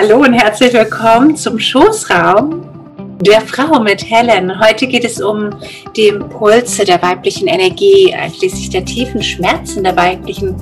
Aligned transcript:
Hallo 0.00 0.18
und 0.18 0.32
herzlich 0.32 0.72
willkommen 0.74 1.34
zum 1.34 1.58
Schoßraum 1.58 2.62
der 3.20 3.40
Frau 3.40 3.80
mit 3.80 4.08
Helen. 4.08 4.60
Heute 4.60 4.86
geht 4.86 5.04
es 5.04 5.20
um 5.20 5.50
die 5.96 6.06
Impulse 6.06 6.84
der 6.84 7.02
weiblichen 7.02 7.48
Energie, 7.48 8.14
einschließlich 8.14 8.70
der 8.70 8.84
tiefen 8.84 9.20
Schmerzen 9.20 9.82
der 9.82 9.96
weiblichen 9.96 10.54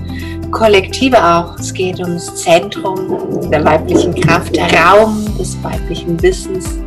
Kollektive 0.50 1.22
auch. 1.22 1.58
Es 1.58 1.74
geht 1.74 2.00
ums 2.00 2.34
Zentrum 2.34 3.50
der 3.50 3.62
weiblichen 3.62 4.14
Kraft, 4.14 4.56
der 4.56 4.72
Raum 4.72 5.26
des 5.38 5.62
weiblichen 5.62 6.22
Wissens 6.22 6.78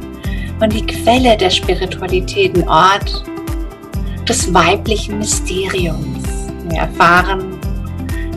und 0.59 0.73
die 0.73 0.87
Quelle 0.87 1.37
der 1.37 1.51
Spiritualität, 1.51 2.57
ein 2.57 2.67
Ort 2.67 3.23
des 4.27 4.51
weiblichen 4.51 5.19
Mysteriums. 5.19 6.23
Wir 6.67 6.79
erfahren 6.79 7.48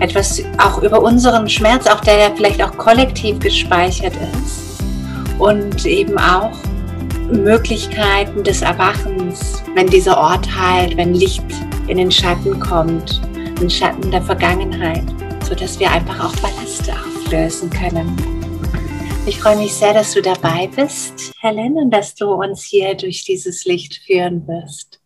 etwas 0.02 0.42
auch 0.58 0.82
über 0.82 1.00
unseren 1.00 1.48
Schmerz, 1.48 1.86
auch 1.86 2.00
der, 2.00 2.16
der 2.16 2.36
vielleicht 2.36 2.60
auch 2.60 2.76
kollektiv 2.76 3.38
gespeichert 3.38 4.14
ist 4.34 4.82
und 5.38 5.86
eben 5.86 6.18
auch 6.18 6.58
Möglichkeiten 7.30 8.42
des 8.42 8.62
Erwachens, 8.62 9.62
wenn 9.74 9.86
dieser 9.86 10.18
Ort 10.18 10.46
heilt, 10.58 10.96
wenn 10.96 11.14
Licht 11.14 11.44
in 11.86 11.98
den 11.98 12.10
Schatten 12.10 12.58
kommt, 12.58 13.22
den 13.60 13.70
Schatten 13.70 14.10
der 14.10 14.22
Vergangenheit, 14.22 15.04
sodass 15.48 15.78
wir 15.78 15.90
einfach 15.90 16.24
auch 16.24 16.36
Ballaste 16.40 16.92
auflösen 16.92 17.70
können. 17.70 18.16
Ich 19.24 19.38
freue 19.38 19.56
mich 19.56 19.72
sehr, 19.72 19.94
dass 19.94 20.14
du 20.14 20.20
dabei 20.20 20.68
bist, 20.74 21.32
Helen, 21.40 21.76
und 21.76 21.90
dass 21.90 22.16
du 22.16 22.26
uns 22.26 22.64
hier 22.64 22.96
durch 22.96 23.22
dieses 23.24 23.64
Licht 23.64 24.00
führen 24.04 24.48
wirst. 24.48 25.00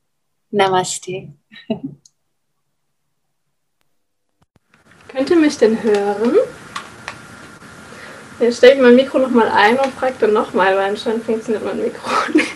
Namaste. 0.50 1.34
Könnt 5.16 5.30
ihr 5.30 5.36
mich 5.36 5.56
denn 5.56 5.82
hören? 5.82 6.36
Jetzt 8.38 8.58
stelle 8.58 8.74
ich 8.74 8.80
mein 8.82 8.96
Mikro 8.96 9.18
nochmal 9.18 9.48
ein 9.48 9.78
und 9.78 9.94
frage 9.94 10.14
dann 10.20 10.34
nochmal, 10.34 10.76
weil 10.76 10.90
anscheinend 10.90 11.24
funktioniert 11.24 11.64
mein 11.64 11.80
Mikro 11.80 12.10
nicht. 12.34 12.52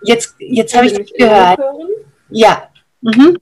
Jetzt, 0.00 0.34
jetzt 0.38 0.74
habe 0.74 0.86
ich 0.86 0.94
dich 0.94 1.12
gehört. 1.12 1.60
Ja. 2.30 2.70
Mhm. 3.02 3.36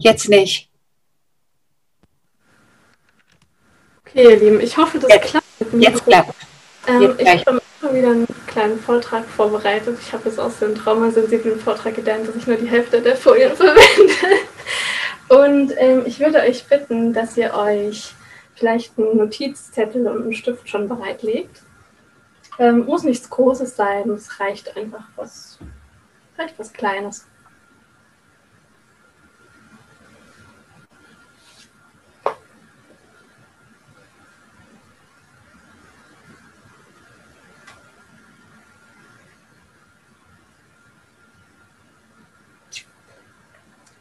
Jetzt 0.00 0.28
nicht. 0.28 0.68
Okay, 4.00 4.24
ihr 4.24 4.40
Lieben, 4.40 4.60
ich 4.60 4.76
hoffe, 4.76 4.98
das 4.98 5.08
jetzt, 5.08 5.28
klappt. 5.28 5.49
Jetzt 5.72 6.04
klappt. 6.04 6.34
Ähm, 6.86 7.14
ich 7.18 7.46
habe 7.46 7.60
schon 7.80 7.94
wieder 7.94 8.10
einen 8.10 8.26
kleinen 8.46 8.78
Vortrag 8.78 9.24
vorbereitet. 9.26 9.98
Ich 10.00 10.12
habe 10.12 10.28
jetzt 10.28 10.38
aus 10.40 10.58
dem 10.58 10.74
traumasensiblen 10.74 11.60
Vortrag 11.60 11.94
gelernt, 11.94 12.28
dass 12.28 12.36
ich 12.36 12.46
nur 12.46 12.56
die 12.56 12.68
Hälfte 12.68 13.00
der 13.00 13.16
Folien 13.16 13.54
verwende. 13.54 14.14
Und 15.28 15.72
ähm, 15.76 16.02
ich 16.06 16.18
würde 16.18 16.40
euch 16.40 16.66
bitten, 16.66 17.12
dass 17.12 17.36
ihr 17.36 17.54
euch 17.54 18.14
vielleicht 18.54 18.98
einen 18.98 19.16
Notizzettel 19.16 20.06
und 20.06 20.22
einen 20.22 20.34
Stift 20.34 20.68
schon 20.68 20.88
bereitlegt. 20.88 21.62
Ähm, 22.58 22.84
muss 22.84 23.04
nichts 23.04 23.30
Großes 23.30 23.76
sein, 23.76 24.10
es 24.10 24.40
reicht 24.40 24.76
einfach 24.76 25.04
was, 25.16 25.58
vielleicht 26.34 26.58
was 26.58 26.72
Kleines. 26.72 27.26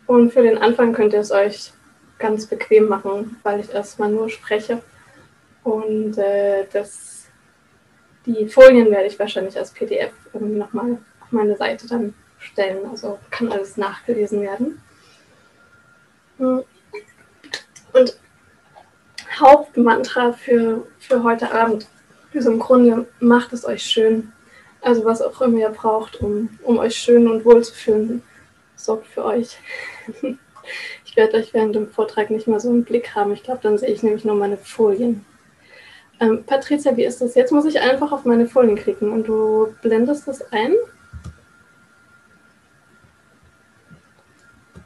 Und 0.09 0.33
für 0.33 0.41
den 0.41 0.57
Anfang 0.57 0.91
könnt 0.91 1.13
ihr 1.13 1.19
es 1.19 1.29
euch 1.29 1.71
ganz 2.17 2.47
bequem 2.47 2.87
machen, 2.87 3.37
weil 3.43 3.59
ich 3.59 3.71
erstmal 3.71 4.09
nur 4.09 4.27
spreche. 4.27 4.81
Und 5.63 6.17
äh, 6.17 6.65
das, 6.73 7.27
die 8.25 8.47
Folien 8.47 8.89
werde 8.89 9.05
ich 9.05 9.19
wahrscheinlich 9.19 9.55
als 9.55 9.69
PDF 9.69 10.11
nochmal 10.33 10.97
auf 11.21 11.31
meine 11.31 11.55
Seite 11.55 11.87
dann 11.87 12.15
stellen. 12.39 12.89
Also 12.89 13.19
kann 13.29 13.51
alles 13.51 13.77
nachgelesen 13.77 14.41
werden. 14.41 14.81
Und 16.39 16.65
Hauptmantra 19.39 20.31
für, 20.31 20.87
für 20.97 21.21
heute 21.21 21.53
Abend 21.53 21.85
ist 22.33 22.47
im 22.47 22.57
Grunde, 22.57 23.05
macht 23.19 23.53
es 23.53 23.63
euch 23.63 23.83
schön. 23.83 24.33
Also 24.81 25.05
was 25.05 25.21
auch 25.21 25.39
immer 25.41 25.59
ihr 25.59 25.69
braucht, 25.69 26.19
um, 26.19 26.49
um 26.63 26.79
euch 26.79 26.95
schön 26.95 27.27
und 27.27 27.45
wohl 27.45 27.63
zu 27.63 27.75
fühlen, 27.75 28.23
sorgt 28.79 29.07
für 29.07 29.25
euch. 29.25 29.57
Ich 31.03 31.15
werde 31.15 31.37
euch 31.37 31.51
während 31.55 31.73
dem 31.73 31.89
Vortrag 31.89 32.29
nicht 32.29 32.47
mal 32.47 32.59
so 32.59 32.69
einen 32.69 32.83
Blick 32.83 33.15
haben. 33.15 33.33
Ich 33.33 33.41
glaube, 33.41 33.61
dann 33.63 33.79
sehe 33.79 33.89
ich 33.89 34.03
nämlich 34.03 34.23
nur 34.23 34.35
meine 34.35 34.57
Folien. 34.57 35.25
Ähm, 36.19 36.43
Patricia, 36.45 36.95
wie 36.95 37.05
ist 37.05 37.21
das? 37.21 37.33
Jetzt 37.33 37.51
muss 37.51 37.65
ich 37.65 37.79
einfach 37.79 38.11
auf 38.11 38.25
meine 38.25 38.45
Folien 38.45 38.75
klicken 38.75 39.11
und 39.11 39.27
du 39.27 39.73
blendest 39.81 40.27
das 40.27 40.41
ein. 40.51 40.73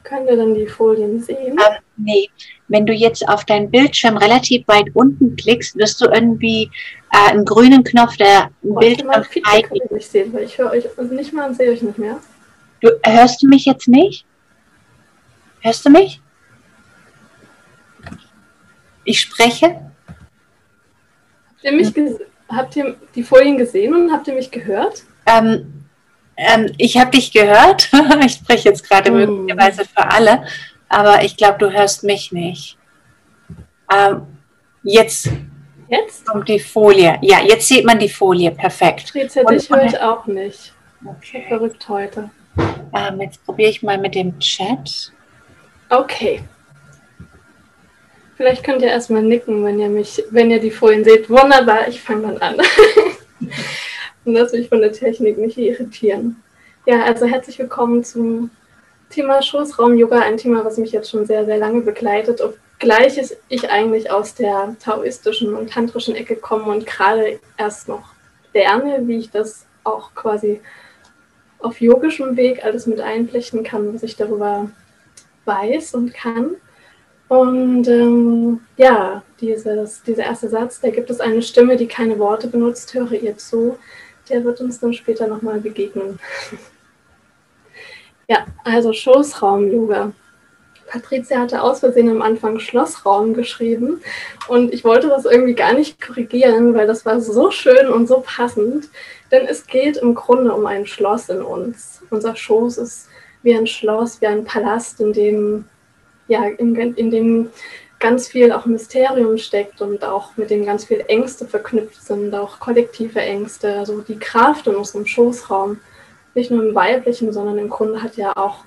Können 0.04 0.26
wir 0.26 0.36
dann 0.36 0.54
die 0.54 0.66
Folien 0.66 1.20
sehen? 1.20 1.58
Ähm, 1.58 1.78
nee, 1.96 2.30
wenn 2.68 2.86
du 2.86 2.92
jetzt 2.92 3.28
auf 3.28 3.44
deinen 3.44 3.70
Bildschirm 3.70 4.16
relativ 4.16 4.66
weit 4.68 4.86
unten 4.94 5.34
klickst, 5.36 5.76
wirst 5.76 6.00
du 6.00 6.06
irgendwie 6.06 6.70
äh, 7.12 7.30
einen 7.30 7.44
grünen 7.44 7.82
Knopf 7.82 8.16
der 8.16 8.50
oh, 8.62 8.74
Bildschirm 8.78 9.10
ich 9.72 9.90
nicht 9.90 10.10
sehen, 10.10 10.32
weil 10.32 10.44
ich 10.44 10.56
höre 10.56 10.70
euch 10.70 10.84
nicht 11.10 11.32
mal 11.32 11.48
und 11.48 11.56
sehe 11.56 11.70
euch 11.70 11.82
nicht 11.82 11.98
mehr. 11.98 12.20
Du 12.84 12.90
hörst 13.02 13.42
du 13.42 13.48
mich 13.48 13.64
jetzt 13.64 13.88
nicht? 13.88 14.26
Hörst 15.60 15.86
du 15.86 15.90
mich? 15.90 16.20
Ich 19.04 19.22
spreche. 19.22 19.80
Habt 21.64 21.64
ihr, 21.64 21.72
mich 21.72 21.94
habt 22.50 22.76
ihr 22.76 22.96
die 23.14 23.22
Folien 23.22 23.56
gesehen 23.56 23.94
und 23.94 24.12
habt 24.12 24.28
ihr 24.28 24.34
mich 24.34 24.50
gehört? 24.50 25.02
Ähm, 25.24 25.86
ähm, 26.36 26.74
ich 26.76 26.98
habe 26.98 27.10
dich 27.12 27.32
gehört. 27.32 27.88
ich 28.26 28.32
spreche 28.32 28.68
jetzt 28.68 28.86
gerade 28.86 29.10
mm. 29.10 29.14
möglicherweise 29.14 29.86
für 29.86 30.06
alle, 30.10 30.44
aber 30.90 31.24
ich 31.24 31.38
glaube, 31.38 31.56
du 31.56 31.72
hörst 31.72 32.04
mich 32.04 32.32
nicht. 32.32 32.76
Ähm, 33.90 34.26
jetzt, 34.82 35.30
jetzt 35.88 36.26
kommt 36.26 36.50
die 36.50 36.60
Folie. 36.60 37.18
Ja, 37.22 37.40
jetzt 37.40 37.66
sieht 37.66 37.86
man 37.86 37.98
die 37.98 38.10
Folie. 38.10 38.50
Perfekt. 38.50 39.14
Patricia, 39.14 39.42
dich 39.44 39.70
höre 39.70 39.84
ich 39.84 39.98
auch 39.98 40.26
nicht. 40.26 40.74
Okay. 41.02 41.46
Verrückt 41.48 41.88
heute. 41.88 42.28
Ähm, 42.56 43.20
jetzt 43.20 43.44
probiere 43.44 43.70
ich 43.70 43.82
mal 43.82 43.98
mit 43.98 44.14
dem 44.14 44.38
Chat. 44.38 45.12
Okay. 45.90 46.42
Vielleicht 48.36 48.64
könnt 48.64 48.82
ihr 48.82 48.88
erstmal 48.88 49.22
nicken, 49.22 49.64
wenn 49.64 49.78
ihr 49.78 49.88
mich, 49.88 50.22
wenn 50.30 50.50
ihr 50.50 50.60
die 50.60 50.70
Folien 50.70 51.04
seht. 51.04 51.30
Wunderbar, 51.30 51.88
ich 51.88 52.00
fange 52.00 52.22
dann 52.22 52.38
an. 52.38 52.56
Und 54.24 54.34
lass 54.34 54.52
mich 54.52 54.68
von 54.68 54.80
der 54.80 54.92
Technik 54.92 55.38
nicht 55.38 55.58
irritieren. 55.58 56.42
Ja, 56.86 57.04
also 57.04 57.26
herzlich 57.26 57.58
willkommen 57.58 58.02
zum 58.04 58.50
Thema 59.10 59.42
Schoßraum-Yoga, 59.42 60.20
ein 60.20 60.36
Thema, 60.36 60.64
was 60.64 60.78
mich 60.78 60.92
jetzt 60.92 61.10
schon 61.10 61.26
sehr, 61.26 61.44
sehr 61.44 61.58
lange 61.58 61.82
begleitet, 61.82 62.40
obgleich 62.40 63.20
ich 63.48 63.70
eigentlich 63.70 64.10
aus 64.10 64.34
der 64.34 64.76
taoistischen 64.82 65.54
und 65.54 65.70
tantrischen 65.70 66.16
Ecke 66.16 66.36
komme 66.36 66.64
und 66.64 66.86
gerade 66.86 67.38
erst 67.56 67.88
noch 67.88 68.14
lerne, 68.52 69.06
wie 69.06 69.18
ich 69.18 69.30
das 69.30 69.66
auch 69.84 70.14
quasi 70.14 70.60
auf 71.64 71.80
yogischem 71.80 72.36
Weg 72.36 72.64
alles 72.64 72.86
mit 72.86 73.00
einflechten 73.00 73.64
kann, 73.64 73.94
was 73.94 74.02
ich 74.02 74.16
darüber 74.16 74.70
weiß 75.44 75.94
und 75.94 76.12
kann. 76.12 76.56
Und 77.28 77.88
ähm, 77.88 78.60
ja, 78.76 79.22
dieses, 79.40 80.02
dieser 80.02 80.24
erste 80.24 80.48
Satz, 80.48 80.80
da 80.80 80.90
gibt 80.90 81.10
es 81.10 81.20
eine 81.20 81.42
Stimme, 81.42 81.76
die 81.76 81.86
keine 81.86 82.18
Worte 82.18 82.48
benutzt, 82.48 82.92
höre 82.94 83.12
ihr 83.12 83.36
zu, 83.38 83.78
der 84.28 84.44
wird 84.44 84.60
uns 84.60 84.78
dann 84.78 84.92
später 84.92 85.26
nochmal 85.26 85.60
begegnen. 85.60 86.18
ja, 88.28 88.46
also 88.62 88.92
Schoßraum-Yoga. 88.92 90.12
Patricia 90.86 91.38
hatte 91.38 91.62
aus 91.62 91.80
Versehen 91.80 92.10
am 92.10 92.22
Anfang 92.22 92.58
Schlossraum 92.58 93.34
geschrieben 93.34 94.00
und 94.48 94.72
ich 94.72 94.84
wollte 94.84 95.08
das 95.08 95.24
irgendwie 95.24 95.54
gar 95.54 95.72
nicht 95.72 96.00
korrigieren, 96.00 96.74
weil 96.74 96.86
das 96.86 97.04
war 97.04 97.20
so 97.20 97.50
schön 97.50 97.88
und 97.88 98.06
so 98.06 98.22
passend, 98.24 98.88
denn 99.30 99.46
es 99.46 99.66
geht 99.66 99.96
im 99.96 100.14
Grunde 100.14 100.52
um 100.52 100.66
ein 100.66 100.86
Schloss 100.86 101.28
in 101.28 101.42
uns. 101.42 102.02
Unser 102.10 102.36
Schoß 102.36 102.78
ist 102.78 103.08
wie 103.42 103.54
ein 103.54 103.66
Schloss, 103.66 104.20
wie 104.20 104.26
ein 104.26 104.44
Palast, 104.44 105.00
in 105.00 105.12
dem, 105.12 105.64
ja, 106.28 106.44
in, 106.44 106.74
in 106.74 107.10
dem 107.10 107.50
ganz 108.04 108.28
viel 108.28 108.52
auch 108.52 108.66
Mysterium 108.66 109.38
steckt 109.38 109.80
und 109.80 110.04
auch 110.04 110.36
mit 110.36 110.50
dem 110.50 110.66
ganz 110.66 110.84
viel 110.84 111.04
Ängste 111.08 111.46
verknüpft 111.46 112.02
sind, 112.02 112.34
auch 112.34 112.60
kollektive 112.60 113.20
Ängste, 113.20 113.78
also 113.78 114.02
die 114.02 114.18
Kraft 114.18 114.66
in 114.66 114.74
unserem 114.74 115.06
Schoßraum, 115.06 115.80
nicht 116.34 116.50
nur 116.50 116.64
im 116.64 116.74
weiblichen, 116.74 117.32
sondern 117.32 117.58
im 117.58 117.70
Grunde 117.70 118.02
hat 118.02 118.16
ja 118.16 118.36
auch, 118.36 118.64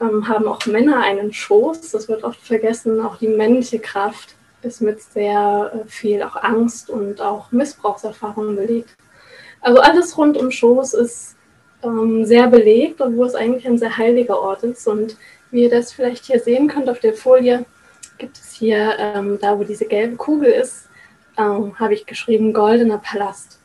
ähm, 0.00 0.28
haben 0.28 0.46
auch 0.46 0.64
Männer 0.66 1.02
einen 1.02 1.32
Schoß, 1.32 1.90
das 1.92 2.08
wird 2.08 2.24
oft 2.24 2.40
vergessen, 2.40 3.00
auch 3.00 3.16
die 3.16 3.28
männliche 3.28 3.78
Kraft 3.78 4.34
ist 4.62 4.80
mit 4.80 5.00
sehr 5.00 5.72
äh, 5.74 5.88
viel 5.88 6.22
auch 6.22 6.36
Angst 6.36 6.90
und 6.90 7.20
auch 7.20 7.52
Missbrauchserfahrungen 7.52 8.56
belegt. 8.56 8.94
Also 9.60 9.80
alles 9.80 10.16
rund 10.18 10.36
um 10.36 10.50
Schoß 10.50 10.94
ist 10.94 11.36
ähm, 11.82 12.24
sehr 12.24 12.48
belegt, 12.48 13.00
obwohl 13.00 13.26
es 13.26 13.34
eigentlich 13.34 13.66
ein 13.66 13.78
sehr 13.78 13.96
heiliger 13.96 14.40
Ort 14.40 14.62
ist. 14.62 14.86
Und 14.86 15.16
wie 15.50 15.64
ihr 15.64 15.70
das 15.70 15.92
vielleicht 15.92 16.26
hier 16.26 16.40
sehen 16.40 16.68
könnt 16.68 16.88
auf 16.88 17.00
der 17.00 17.14
Folie, 17.14 17.64
gibt 18.18 18.36
es 18.36 18.52
hier, 18.52 18.94
ähm, 18.98 19.38
da 19.40 19.58
wo 19.58 19.64
diese 19.64 19.86
gelbe 19.86 20.16
Kugel 20.16 20.50
ist, 20.50 20.88
ähm, 21.38 21.78
habe 21.78 21.94
ich 21.94 22.06
geschrieben 22.06 22.52
Goldener 22.52 22.98
Palast. 22.98 23.58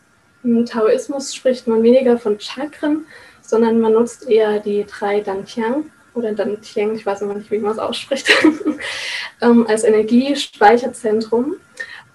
Im 0.43 0.65
Taoismus 0.65 1.35
spricht 1.35 1.67
man 1.67 1.83
weniger 1.83 2.17
von 2.17 2.39
Chakren, 2.39 3.05
sondern 3.41 3.79
man 3.79 3.93
nutzt 3.93 4.29
eher 4.29 4.59
die 4.59 4.85
drei 4.85 5.19
Dantian 5.19 5.91
oder 6.19 6.33
Dantian, 6.33 6.95
ich 6.95 7.05
weiß 7.05 7.21
immer 7.21 7.33
nicht, 7.33 7.51
wie 7.51 7.59
man 7.59 7.71
es 7.71 7.79
ausspricht, 7.79 8.29
ähm, 9.41 9.65
als 9.67 9.83
Energiespeicherzentrum. 9.83 11.55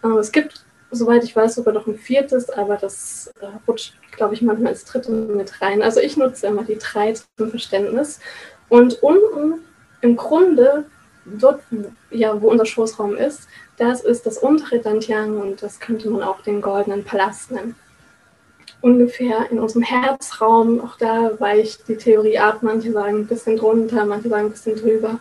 Ähm, 0.03 0.17
es 0.19 0.33
gibt, 0.33 0.65
soweit 0.91 1.25
ich 1.25 1.35
weiß, 1.35 1.57
sogar 1.57 1.75
noch 1.75 1.87
ein 1.87 1.99
viertes, 1.99 2.51
aber 2.51 2.77
das 2.77 3.33
äh, 3.41 3.47
rutscht, 3.67 3.95
glaube 4.13 4.35
ich, 4.35 4.43
manchmal 4.43 4.73
als 4.73 4.85
dritte 4.85 5.11
mit 5.11 5.61
rein. 5.61 5.83
Also 5.83 6.01
ich 6.01 6.17
nutze 6.17 6.47
immer 6.47 6.65
die 6.65 6.79
drei 6.79 7.13
zum 7.13 7.51
Verständnis. 7.51 8.21
Und 8.69 9.03
unten 9.03 9.61
im 10.01 10.17
Grunde, 10.17 10.85
dort, 11.25 11.63
ja, 12.11 12.41
wo 12.41 12.49
unser 12.49 12.67
Schoßraum 12.67 13.17
ist, 13.17 13.49
das 13.77 14.03
ist 14.03 14.27
das 14.27 14.39
untere 14.39 14.79
Dantian 14.79 15.37
und 15.37 15.63
das 15.63 15.81
könnte 15.81 16.09
man 16.11 16.23
auch 16.23 16.43
den 16.43 16.61
goldenen 16.61 17.05
Palast 17.05 17.51
nennen 17.51 17.75
ungefähr 18.85 19.51
in 19.51 19.59
unserem 19.59 19.83
Herzraum. 19.83 20.81
Auch 20.81 20.99
da 20.99 21.33
weicht 21.39 21.89
die 21.89 21.97
Theorie 21.97 22.39
ab. 22.39 22.59
Manche 22.61 22.93
sagen 22.93 23.21
ein 23.21 23.27
bisschen 23.27 23.57
drunter, 23.57 24.05
manche 24.05 24.29
sagen 24.29 24.47
ein 24.47 24.51
bisschen 24.51 24.77
drüber. 24.77 25.19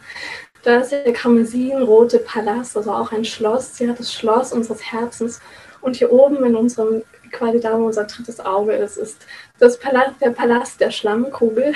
Da 0.63 0.79
ist 0.79 0.91
der 0.91 1.13
karmesinrote 1.13 2.19
Palast, 2.19 2.75
also 2.75 2.91
auch 2.91 3.11
ein 3.13 3.23
Schloss. 3.25 3.79
Hat 3.79 3.99
das 3.99 4.13
Schloss 4.13 4.51
unseres 4.51 4.91
Herzens. 4.91 5.39
Und 5.81 5.95
hier 5.95 6.11
oben 6.11 6.43
in 6.45 6.55
unserem, 6.55 7.03
quasi 7.31 7.59
da, 7.59 7.79
wo 7.79 7.85
unser 7.85 8.03
drittes 8.03 8.39
Auge 8.41 8.73
ist, 8.73 8.97
ist 8.97 9.25
das 9.59 9.79
Palast, 9.79 10.15
der 10.21 10.31
Palast 10.31 10.81
der 10.81 10.91
Schlammkugel. 10.91 11.73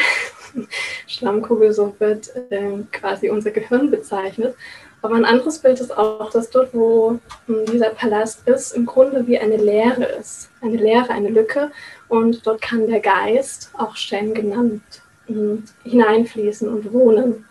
Schlammkugel, 1.08 1.72
so 1.74 1.96
wird 2.00 2.32
äh, 2.50 2.84
quasi 2.92 3.30
unser 3.30 3.52
Gehirn 3.52 3.92
bezeichnet. 3.92 4.56
Aber 5.02 5.16
ein 5.16 5.26
anderes 5.26 5.60
Bild 5.60 5.80
ist 5.80 5.96
auch, 5.96 6.32
dass 6.32 6.50
dort, 6.50 6.74
wo 6.74 7.20
hm, 7.46 7.66
dieser 7.66 7.90
Palast 7.90 8.48
ist, 8.48 8.72
im 8.74 8.86
Grunde 8.86 9.28
wie 9.28 9.38
eine 9.38 9.58
Leere 9.58 10.04
ist. 10.04 10.50
Eine 10.62 10.78
Leere, 10.78 11.10
eine 11.12 11.30
Lücke. 11.30 11.72
Und 12.08 12.46
dort 12.46 12.62
kann 12.62 12.88
der 12.88 13.00
Geist, 13.00 13.70
auch 13.78 13.96
Stellen 13.96 14.34
genannt, 14.34 14.82
hm, 15.28 15.64
hineinfließen 15.84 16.68
und 16.68 16.92
wohnen. 16.92 17.46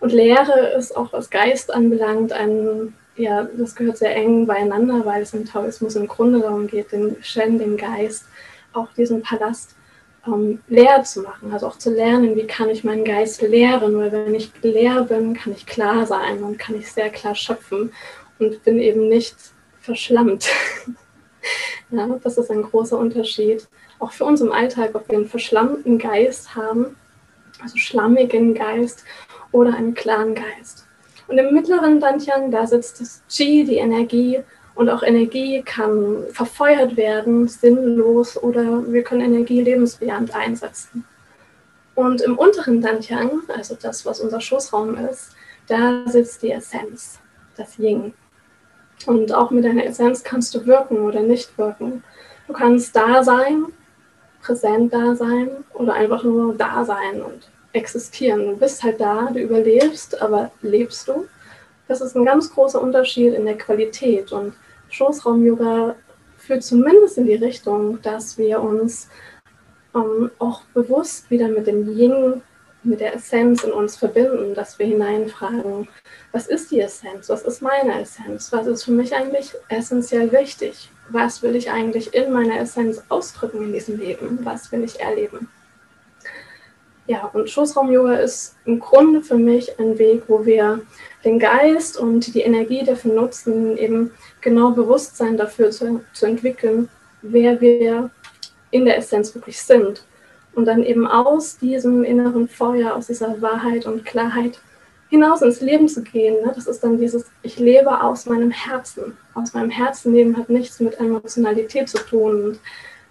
Und 0.00 0.12
Leere 0.12 0.74
ist 0.76 0.96
auch 0.96 1.12
was 1.12 1.30
Geist 1.30 1.72
anbelangt, 1.72 2.32
ein, 2.32 2.94
ja, 3.16 3.46
das 3.56 3.74
gehört 3.74 3.98
sehr 3.98 4.16
eng 4.16 4.46
beieinander, 4.46 5.04
weil 5.04 5.22
es 5.22 5.34
im 5.34 5.44
Taoismus 5.44 5.94
im 5.94 6.08
Grunde 6.08 6.40
darum 6.40 6.66
geht, 6.66 6.92
den 6.92 7.16
Shen, 7.22 7.58
den 7.58 7.76
Geist, 7.76 8.24
auch 8.72 8.88
diesen 8.96 9.22
Palast 9.22 9.74
ähm, 10.26 10.60
leer 10.68 11.02
zu 11.02 11.22
machen, 11.22 11.52
also 11.52 11.66
auch 11.66 11.78
zu 11.78 11.90
lernen, 11.90 12.36
wie 12.36 12.46
kann 12.46 12.68
ich 12.68 12.84
meinen 12.84 13.04
Geist 13.04 13.42
lehren, 13.42 13.96
weil 13.96 14.12
wenn 14.12 14.34
ich 14.34 14.50
leer 14.62 15.02
bin, 15.02 15.34
kann 15.34 15.52
ich 15.52 15.66
klar 15.66 16.06
sein 16.06 16.42
und 16.42 16.58
kann 16.58 16.74
ich 16.76 16.92
sehr 16.92 17.10
klar 17.10 17.34
schöpfen 17.34 17.92
und 18.38 18.62
bin 18.64 18.78
eben 18.78 19.08
nicht 19.08 19.36
verschlammt. 19.80 20.48
ja, 21.90 22.18
das 22.22 22.38
ist 22.38 22.50
ein 22.50 22.62
großer 22.62 22.98
Unterschied. 22.98 23.66
Auch 23.98 24.12
für 24.12 24.24
uns 24.24 24.40
im 24.40 24.52
Alltag, 24.52 24.90
ob 24.94 25.08
wir 25.08 25.18
einen 25.18 25.28
verschlammten 25.28 25.98
Geist 25.98 26.54
haben, 26.54 26.96
also 27.62 27.76
schlammigen 27.76 28.54
Geist 28.54 29.04
oder 29.52 29.74
einen 29.74 29.94
klaren 29.94 30.34
Geist. 30.34 30.86
Und 31.28 31.38
im 31.38 31.54
mittleren 31.54 32.00
Dantian, 32.00 32.50
da 32.50 32.66
sitzt 32.66 33.00
das 33.00 33.22
Qi, 33.28 33.64
die 33.64 33.76
Energie, 33.76 34.40
und 34.74 34.88
auch 34.88 35.02
Energie 35.02 35.62
kann 35.62 36.24
verfeuert 36.30 36.96
werden, 36.96 37.48
sinnlos, 37.48 38.40
oder 38.42 38.90
wir 38.90 39.02
können 39.02 39.22
Energie 39.22 39.60
lebensbejahend 39.60 40.34
einsetzen. 40.34 41.04
Und 41.94 42.20
im 42.22 42.38
unteren 42.38 42.80
Dantian, 42.80 43.42
also 43.48 43.76
das, 43.80 44.06
was 44.06 44.20
unser 44.20 44.40
Schoßraum 44.40 44.96
ist, 45.08 45.32
da 45.66 46.02
sitzt 46.06 46.42
die 46.42 46.50
Essenz, 46.50 47.18
das 47.56 47.78
Ying. 47.78 48.14
Und 49.06 49.34
auch 49.34 49.50
mit 49.50 49.64
deiner 49.64 49.84
Essenz 49.84 50.22
kannst 50.22 50.54
du 50.54 50.66
wirken 50.66 50.98
oder 50.98 51.20
nicht 51.20 51.56
wirken. 51.58 52.02
Du 52.46 52.52
kannst 52.52 52.94
da 52.96 53.22
sein, 53.22 53.66
präsent 54.42 54.92
da 54.92 55.14
sein 55.14 55.50
oder 55.74 55.94
einfach 55.94 56.24
nur 56.24 56.54
da 56.54 56.84
sein 56.84 57.22
und 57.22 57.50
existieren. 57.72 58.46
Du 58.46 58.56
bist 58.56 58.82
halt 58.82 59.00
da, 59.00 59.30
du 59.32 59.40
überlebst, 59.40 60.20
aber 60.20 60.50
lebst 60.62 61.08
du? 61.08 61.26
Das 61.90 62.00
ist 62.00 62.14
ein 62.14 62.24
ganz 62.24 62.52
großer 62.52 62.80
Unterschied 62.80 63.34
in 63.34 63.46
der 63.46 63.58
Qualität. 63.58 64.30
Und 64.30 64.54
Schoßraum-Yoga 64.90 65.96
führt 66.38 66.62
zumindest 66.62 67.18
in 67.18 67.26
die 67.26 67.34
Richtung, 67.34 68.00
dass 68.02 68.38
wir 68.38 68.60
uns 68.60 69.08
ähm, 69.96 70.30
auch 70.38 70.62
bewusst 70.72 71.28
wieder 71.32 71.48
mit 71.48 71.66
dem 71.66 71.88
Yin, 71.88 72.42
mit 72.84 73.00
der 73.00 73.16
Essenz 73.16 73.64
in 73.64 73.72
uns 73.72 73.96
verbinden, 73.96 74.54
dass 74.54 74.78
wir 74.78 74.86
hineinfragen, 74.86 75.88
was 76.30 76.46
ist 76.46 76.70
die 76.70 76.78
Essenz, 76.78 77.28
was 77.28 77.42
ist 77.42 77.60
meine 77.60 78.00
Essenz, 78.00 78.52
was 78.52 78.68
ist 78.68 78.84
für 78.84 78.92
mich 78.92 79.12
eigentlich 79.12 79.52
essentiell 79.68 80.30
wichtig, 80.30 80.90
was 81.08 81.42
will 81.42 81.56
ich 81.56 81.72
eigentlich 81.72 82.14
in 82.14 82.32
meiner 82.32 82.60
Essenz 82.60 83.02
ausdrücken 83.08 83.64
in 83.64 83.72
diesem 83.72 83.98
Leben, 83.98 84.38
was 84.44 84.70
will 84.70 84.84
ich 84.84 85.00
erleben. 85.00 85.48
Ja, 87.08 87.24
und 87.32 87.50
Schoßraum-Yoga 87.50 88.14
ist 88.18 88.54
im 88.64 88.78
Grunde 88.78 89.22
für 89.22 89.36
mich 89.36 89.76
ein 89.80 89.98
Weg, 89.98 90.22
wo 90.28 90.46
wir 90.46 90.82
den 91.24 91.38
Geist 91.38 91.98
und 91.98 92.34
die 92.34 92.40
Energie 92.40 92.84
dafür 92.84 93.14
nutzen, 93.14 93.76
eben 93.76 94.10
genau 94.40 94.70
Bewusstsein 94.70 95.36
dafür 95.36 95.70
zu, 95.70 96.02
zu 96.12 96.26
entwickeln, 96.26 96.88
wer 97.22 97.60
wir 97.60 98.10
in 98.70 98.84
der 98.84 98.96
Essenz 98.96 99.34
wirklich 99.34 99.60
sind. 99.60 100.04
Und 100.54 100.64
dann 100.64 100.82
eben 100.82 101.06
aus 101.06 101.58
diesem 101.58 102.02
inneren 102.04 102.48
Feuer, 102.48 102.94
aus 102.94 103.06
dieser 103.06 103.40
Wahrheit 103.40 103.86
und 103.86 104.04
Klarheit 104.04 104.60
hinaus 105.08 105.42
ins 105.42 105.60
Leben 105.60 105.88
zu 105.88 106.02
gehen. 106.02 106.42
Ne? 106.44 106.52
Das 106.54 106.66
ist 106.66 106.82
dann 106.82 106.98
dieses, 106.98 107.26
ich 107.42 107.58
lebe 107.58 108.02
aus 108.02 108.26
meinem 108.26 108.50
Herzen. 108.50 109.16
Aus 109.34 109.52
meinem 109.52 109.70
Herzen 109.70 110.14
leben 110.14 110.36
hat 110.36 110.48
nichts 110.48 110.80
mit 110.80 110.98
Emotionalität 110.98 111.88
zu 111.88 111.98
tun 111.98 112.44
und 112.44 112.60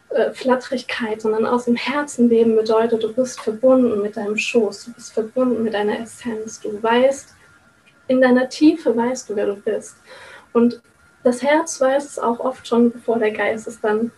äh, 0.10 0.32
Flatterigkeit, 0.32 1.22
sondern 1.22 1.46
aus 1.46 1.66
dem 1.66 1.76
Herzen 1.76 2.30
leben 2.30 2.56
bedeutet, 2.56 3.04
du 3.04 3.14
bist 3.14 3.40
verbunden 3.42 4.02
mit 4.02 4.18
deinem 4.18 4.38
Schoß, 4.38 4.86
du 4.86 4.94
bist 4.94 5.14
verbunden 5.14 5.62
mit 5.62 5.74
deiner 5.74 6.00
Essenz. 6.00 6.60
Du 6.60 6.82
weißt, 6.82 7.36
in 8.10 8.20
deiner 8.20 8.50
Tiefe 8.50 8.98
weißt 8.98 9.30
du, 9.30 9.36
wer 9.36 9.46
du 9.46 9.56
bist. 9.56 9.96
Und 10.52 10.82
das 11.24 11.42
Herz 11.44 11.80
weiß 11.80 12.06
es 12.06 12.20
auch 12.20 12.40
oft 12.40 12.68
schon, 12.68 12.92
bevor 12.92 13.20
der 13.20 13.32
Geist 13.32 13.68
es 13.68 13.80
dann 13.80 14.12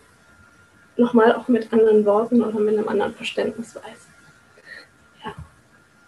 nochmal 0.96 1.34
auch 1.34 1.46
mit 1.46 1.72
anderen 1.72 2.04
Worten 2.04 2.42
oder 2.42 2.58
mit 2.58 2.76
einem 2.76 2.88
anderen 2.88 3.14
Verständnis 3.14 3.76
weiß. 3.76 4.06
Ja. 5.24 5.34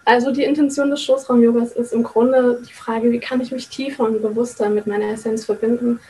Also 0.07 0.33
die 0.33 0.45
Intention 0.45 0.91
des 0.91 1.03
Schoßraum-Yogas 1.03 1.73
ist 1.73 1.93
im 1.93 2.03
Grunde 2.03 2.63
die 2.67 2.73
Frage, 2.73 3.13
wie 3.13 3.21
kann 3.21 3.43
ich 3.43 3.53
mich 3.53 3.69
tiefer 3.69 4.05
und 4.05 4.23
bewusster 4.23 4.71
mit 4.71 4.87
meiner 4.87 5.11
Essenz 5.11 5.45
verbinden 5.45 6.01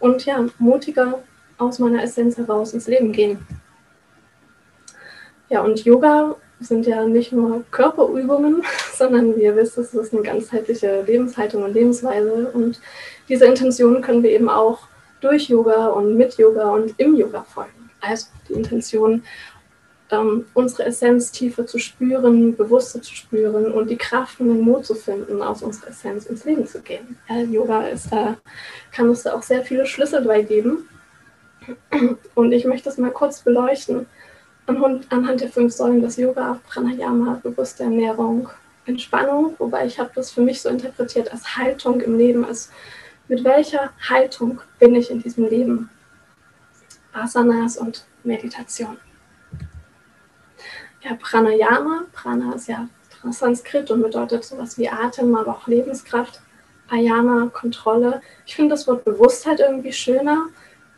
und 0.00 0.26
ja, 0.26 0.44
mutiger 0.58 1.22
aus 1.58 1.78
meiner 1.78 2.02
Essenz 2.02 2.36
heraus 2.38 2.74
ins 2.74 2.88
Leben 2.88 3.12
gehen. 3.12 3.46
Ja, 5.48 5.62
und 5.62 5.84
Yoga 5.84 6.34
sind 6.60 6.86
ja 6.86 7.04
nicht 7.04 7.32
nur 7.32 7.64
Körperübungen, 7.70 8.62
sondern 8.94 9.36
wie 9.36 9.42
ihr 9.42 9.56
wisst, 9.56 9.78
es 9.78 9.94
ist 9.94 10.12
eine 10.12 10.22
ganzheitliche 10.22 11.02
Lebenshaltung 11.02 11.62
und 11.62 11.74
Lebensweise. 11.74 12.50
Und 12.52 12.80
diese 13.28 13.46
Intention 13.46 14.02
können 14.02 14.22
wir 14.22 14.30
eben 14.30 14.48
auch 14.48 14.80
durch 15.20 15.48
Yoga 15.48 15.88
und 15.88 16.16
mit 16.16 16.36
Yoga 16.38 16.70
und 16.70 16.94
im 16.98 17.16
Yoga 17.16 17.42
folgen. 17.42 17.90
Also 18.00 18.26
die 18.48 18.54
Intention, 18.54 19.22
ähm, 20.10 20.46
unsere 20.54 20.86
Essenz 20.86 21.30
tiefer 21.30 21.66
zu 21.66 21.78
spüren, 21.78 22.56
bewusster 22.56 23.00
zu 23.02 23.14
spüren 23.14 23.72
und 23.72 23.90
die 23.90 23.96
Kraft 23.96 24.40
und 24.40 24.48
den 24.48 24.60
Mut 24.60 24.84
zu 24.84 24.94
finden, 24.94 25.42
aus 25.42 25.62
unserer 25.62 25.90
Essenz 25.90 26.26
ins 26.26 26.44
Leben 26.44 26.66
zu 26.66 26.80
gehen. 26.80 27.18
Ja, 27.28 27.40
Yoga 27.40 27.86
ist 27.86 28.10
da, 28.10 28.36
kann 28.92 29.08
uns 29.08 29.22
da 29.22 29.34
auch 29.34 29.42
sehr 29.42 29.62
viele 29.62 29.86
Schlüssel 29.86 30.22
dabei 30.22 30.42
geben. 30.42 30.88
Und 32.34 32.52
ich 32.52 32.64
möchte 32.64 32.88
es 32.88 32.96
mal 32.96 33.10
kurz 33.10 33.42
beleuchten 33.42 34.06
anhand 35.10 35.40
der 35.40 35.48
fünf 35.48 35.72
Säulen 35.72 36.00
des 36.00 36.16
Yoga, 36.16 36.60
Pranayama, 36.68 37.40
bewusste 37.42 37.84
Ernährung, 37.84 38.48
Entspannung, 38.86 39.54
wobei 39.58 39.86
ich 39.86 39.98
habe 39.98 40.10
das 40.14 40.30
für 40.30 40.40
mich 40.40 40.60
so 40.60 40.68
interpretiert 40.68 41.30
als 41.32 41.56
Haltung 41.56 42.00
im 42.00 42.16
Leben, 42.16 42.44
als 42.44 42.70
mit 43.28 43.44
welcher 43.44 43.92
Haltung 44.08 44.60
bin 44.78 44.94
ich 44.94 45.10
in 45.10 45.22
diesem 45.22 45.48
Leben? 45.48 45.90
Asanas 47.12 47.76
und 47.76 48.04
Meditation. 48.24 48.96
Ja, 51.02 51.14
Pranayama, 51.14 52.04
Prana 52.12 52.54
ist 52.54 52.68
ja 52.68 52.88
Sanskrit 53.30 53.90
und 53.90 54.02
bedeutet 54.02 54.44
sowas 54.44 54.78
wie 54.78 54.88
Atem, 54.88 55.34
aber 55.34 55.52
auch 55.52 55.66
Lebenskraft. 55.66 56.40
Ayama, 56.88 57.50
Kontrolle. 57.52 58.20
Ich 58.46 58.56
finde 58.56 58.70
das 58.74 58.86
Wort 58.88 59.04
Bewusstheit 59.04 59.60
irgendwie 59.60 59.92
schöner, 59.92 60.48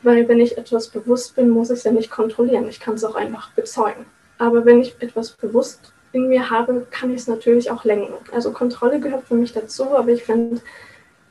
weil 0.03 0.29
wenn 0.29 0.41
ich 0.41 0.59
etwas 0.59 0.89
bewusst 0.89 1.37
bin, 1.37 1.51
muss 1.51 1.71
ich 1.71 1.79
es 1.79 1.85
ja 1.85 1.93
nicht 1.93 2.11
kontrollieren. 2.11 2.69
Ich 2.69 2.81
kann 2.81 2.95
es 2.95 3.05
auch 3.05 3.15
einfach 3.15 3.51
bezeugen. 3.53 4.07
Aber 4.39 4.65
wenn 4.65 4.81
ich 4.81 4.97
etwas 5.01 5.31
bewusst 5.31 5.93
in 6.13 6.29
mir 6.29 6.51
habe, 6.51 6.87
kann 6.91 7.11
ich 7.11 7.23
es 7.23 7.29
natürlich 7.29 7.71
auch 7.71 7.85
lenken. 7.85 8.15
Also 8.33 8.53
Kontrolle 8.53 9.01
gehört 9.01 9.27
für 9.27 9.35
mich 9.35 9.53
dazu, 9.53 9.97
aber 9.97 10.09
ich 10.09 10.25
finde 10.25 10.61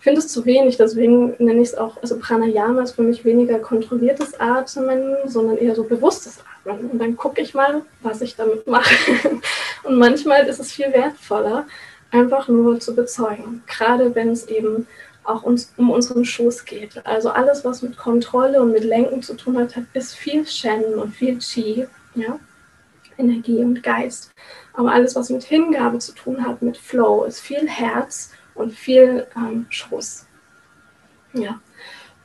find 0.01 0.17
es 0.17 0.27
zu 0.27 0.45
wenig. 0.45 0.77
Deswegen 0.77 1.35
nenne 1.37 1.61
ich 1.61 1.69
es 1.69 1.75
auch, 1.75 1.97
also 2.01 2.17
Pranayama 2.19 2.81
ist 2.81 2.95
für 2.95 3.03
mich 3.03 3.23
weniger 3.23 3.59
kontrolliertes 3.59 4.39
Atmen, 4.39 5.15
sondern 5.25 5.57
eher 5.57 5.75
so 5.75 5.83
bewusstes 5.83 6.39
Atmen. 6.65 6.89
Und 6.91 6.99
dann 6.99 7.15
gucke 7.15 7.41
ich 7.41 7.53
mal, 7.53 7.81
was 8.01 8.21
ich 8.21 8.35
damit 8.35 8.67
mache. 8.67 8.95
Und 9.83 9.97
manchmal 9.97 10.47
ist 10.47 10.59
es 10.59 10.71
viel 10.71 10.91
wertvoller, 10.91 11.65
einfach 12.11 12.47
nur 12.47 12.79
zu 12.79 12.95
bezeugen. 12.95 13.63
Gerade 13.67 14.13
wenn 14.15 14.29
es 14.29 14.47
eben 14.47 14.87
auch 15.31 15.43
uns, 15.43 15.73
um 15.77 15.89
unseren 15.89 16.25
Schoß 16.25 16.65
geht. 16.65 17.05
Also 17.05 17.29
alles, 17.29 17.63
was 17.63 17.81
mit 17.81 17.97
Kontrolle 17.97 18.61
und 18.61 18.71
mit 18.71 18.83
Lenken 18.83 19.21
zu 19.21 19.35
tun 19.35 19.57
hat, 19.57 19.73
ist 19.93 20.15
viel 20.15 20.45
Shen 20.45 20.95
und 20.95 21.15
viel 21.15 21.37
Chi, 21.39 21.87
ja? 22.15 22.39
Energie 23.17 23.59
und 23.59 23.83
Geist. 23.83 24.31
Aber 24.73 24.91
alles, 24.91 25.15
was 25.15 25.29
mit 25.29 25.43
Hingabe 25.43 25.99
zu 25.99 26.13
tun 26.13 26.45
hat, 26.45 26.61
mit 26.61 26.77
Flow, 26.77 27.23
ist 27.23 27.41
viel 27.41 27.67
Herz 27.67 28.31
und 28.55 28.73
viel 28.73 29.27
ähm, 29.35 29.65
Schoß. 29.69 30.25
Ja. 31.33 31.59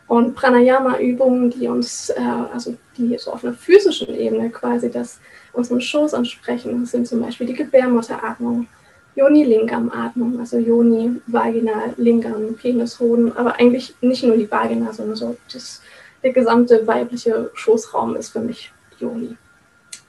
Und 0.06 0.34
Pranayama-Übungen, 0.36 1.50
die 1.50 1.66
uns, 1.66 2.10
äh, 2.10 2.20
also 2.52 2.76
die 2.96 3.18
so 3.18 3.32
auf 3.32 3.44
einer 3.44 3.54
physischen 3.54 4.14
Ebene 4.14 4.50
quasi 4.50 4.90
das 4.90 5.20
unseren 5.52 5.80
Schoß 5.80 6.14
ansprechen, 6.14 6.86
sind 6.86 7.08
zum 7.08 7.20
Beispiel 7.20 7.46
die 7.46 7.54
Gebärmutteratmung, 7.54 8.68
Yoni-Lingam-Atmung, 9.16 10.38
also 10.38 10.58
Yoni, 10.58 11.20
Vagina, 11.26 11.94
Lingam, 11.96 12.54
Penis, 12.54 13.00
Hoden, 13.00 13.36
aber 13.36 13.58
eigentlich 13.58 13.94
nicht 14.00 14.22
nur 14.22 14.36
die 14.36 14.50
Vagina, 14.50 14.92
sondern 14.92 15.16
so 15.16 15.36
das, 15.52 15.82
der 16.22 16.32
gesamte 16.32 16.86
weibliche 16.86 17.50
Schoßraum 17.54 18.14
ist 18.16 18.30
für 18.30 18.40
mich 18.40 18.72
Yoni. 18.98 19.36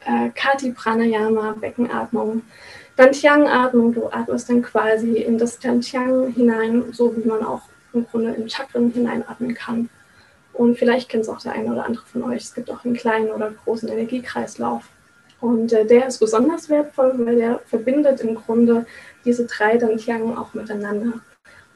Äh, 0.06 0.30
Kati 0.36 0.72
Pranayama, 0.72 1.56
Beckenatmung, 1.60 2.44
Dantiang-Atmung, 2.98 3.94
du 3.94 4.08
atmest 4.08 4.50
dann 4.50 4.62
quasi 4.62 5.18
in 5.18 5.38
das 5.38 5.60
Dantiang 5.60 6.32
hinein, 6.34 6.86
so 6.92 7.16
wie 7.16 7.28
man 7.28 7.46
auch 7.46 7.62
im 7.94 8.06
Grunde 8.08 8.34
in 8.34 8.50
Chakren 8.50 8.92
hineinatmen 8.92 9.54
kann. 9.54 9.90
Und 10.54 10.78
vielleicht 10.78 11.08
kennt 11.08 11.24
es 11.24 11.30
auch 11.30 11.40
der 11.40 11.54
eine 11.54 11.72
oder 11.72 11.86
andere 11.86 12.04
von 12.06 12.24
euch. 12.24 12.44
Es 12.44 12.56
gibt 12.56 12.72
auch 12.72 12.84
einen 12.84 12.96
kleinen 12.96 13.30
oder 13.30 13.52
großen 13.64 13.88
Energiekreislauf. 13.88 14.90
Und 15.40 15.72
äh, 15.74 15.86
der 15.86 16.08
ist 16.08 16.20
besonders 16.20 16.70
wertvoll, 16.70 17.14
weil 17.18 17.36
der 17.36 17.60
verbindet 17.66 18.22
im 18.22 18.36
Grunde 18.36 18.86
diese 19.24 19.46
drei 19.46 19.78
Dantiang 19.78 20.36
auch 20.36 20.54
miteinander. 20.54 21.22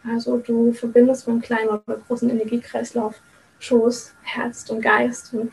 Also 0.08 0.38
du 0.38 0.74
verbindest 0.74 1.28
mit 1.28 1.34
einem 1.34 1.42
kleinen 1.42 1.70
oder 1.70 1.98
großen 2.08 2.30
Energiekreislauf 2.30 3.16
Schoß, 3.60 4.14
Herz 4.24 4.68
und 4.70 4.82
Geist 4.82 5.34
und 5.34 5.52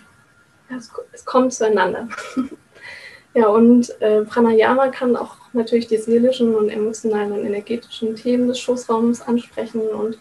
es, 0.75 0.91
es 1.13 1.25
kommt 1.25 1.53
zueinander. 1.53 2.09
ja, 3.35 3.49
und 3.49 4.01
äh, 4.01 4.23
Pranayama 4.23 4.89
kann 4.89 5.15
auch 5.17 5.37
natürlich 5.53 5.87
die 5.89 5.99
seelischen 5.99 6.55
und 6.55 6.71
emotionalen 6.71 7.33
und 7.33 7.45
energetischen 7.45 8.17
Themen 8.17 8.49
des 8.49 8.59
Schoßraums 8.61 9.21
ansprechen 9.23 9.83
und 9.83 10.19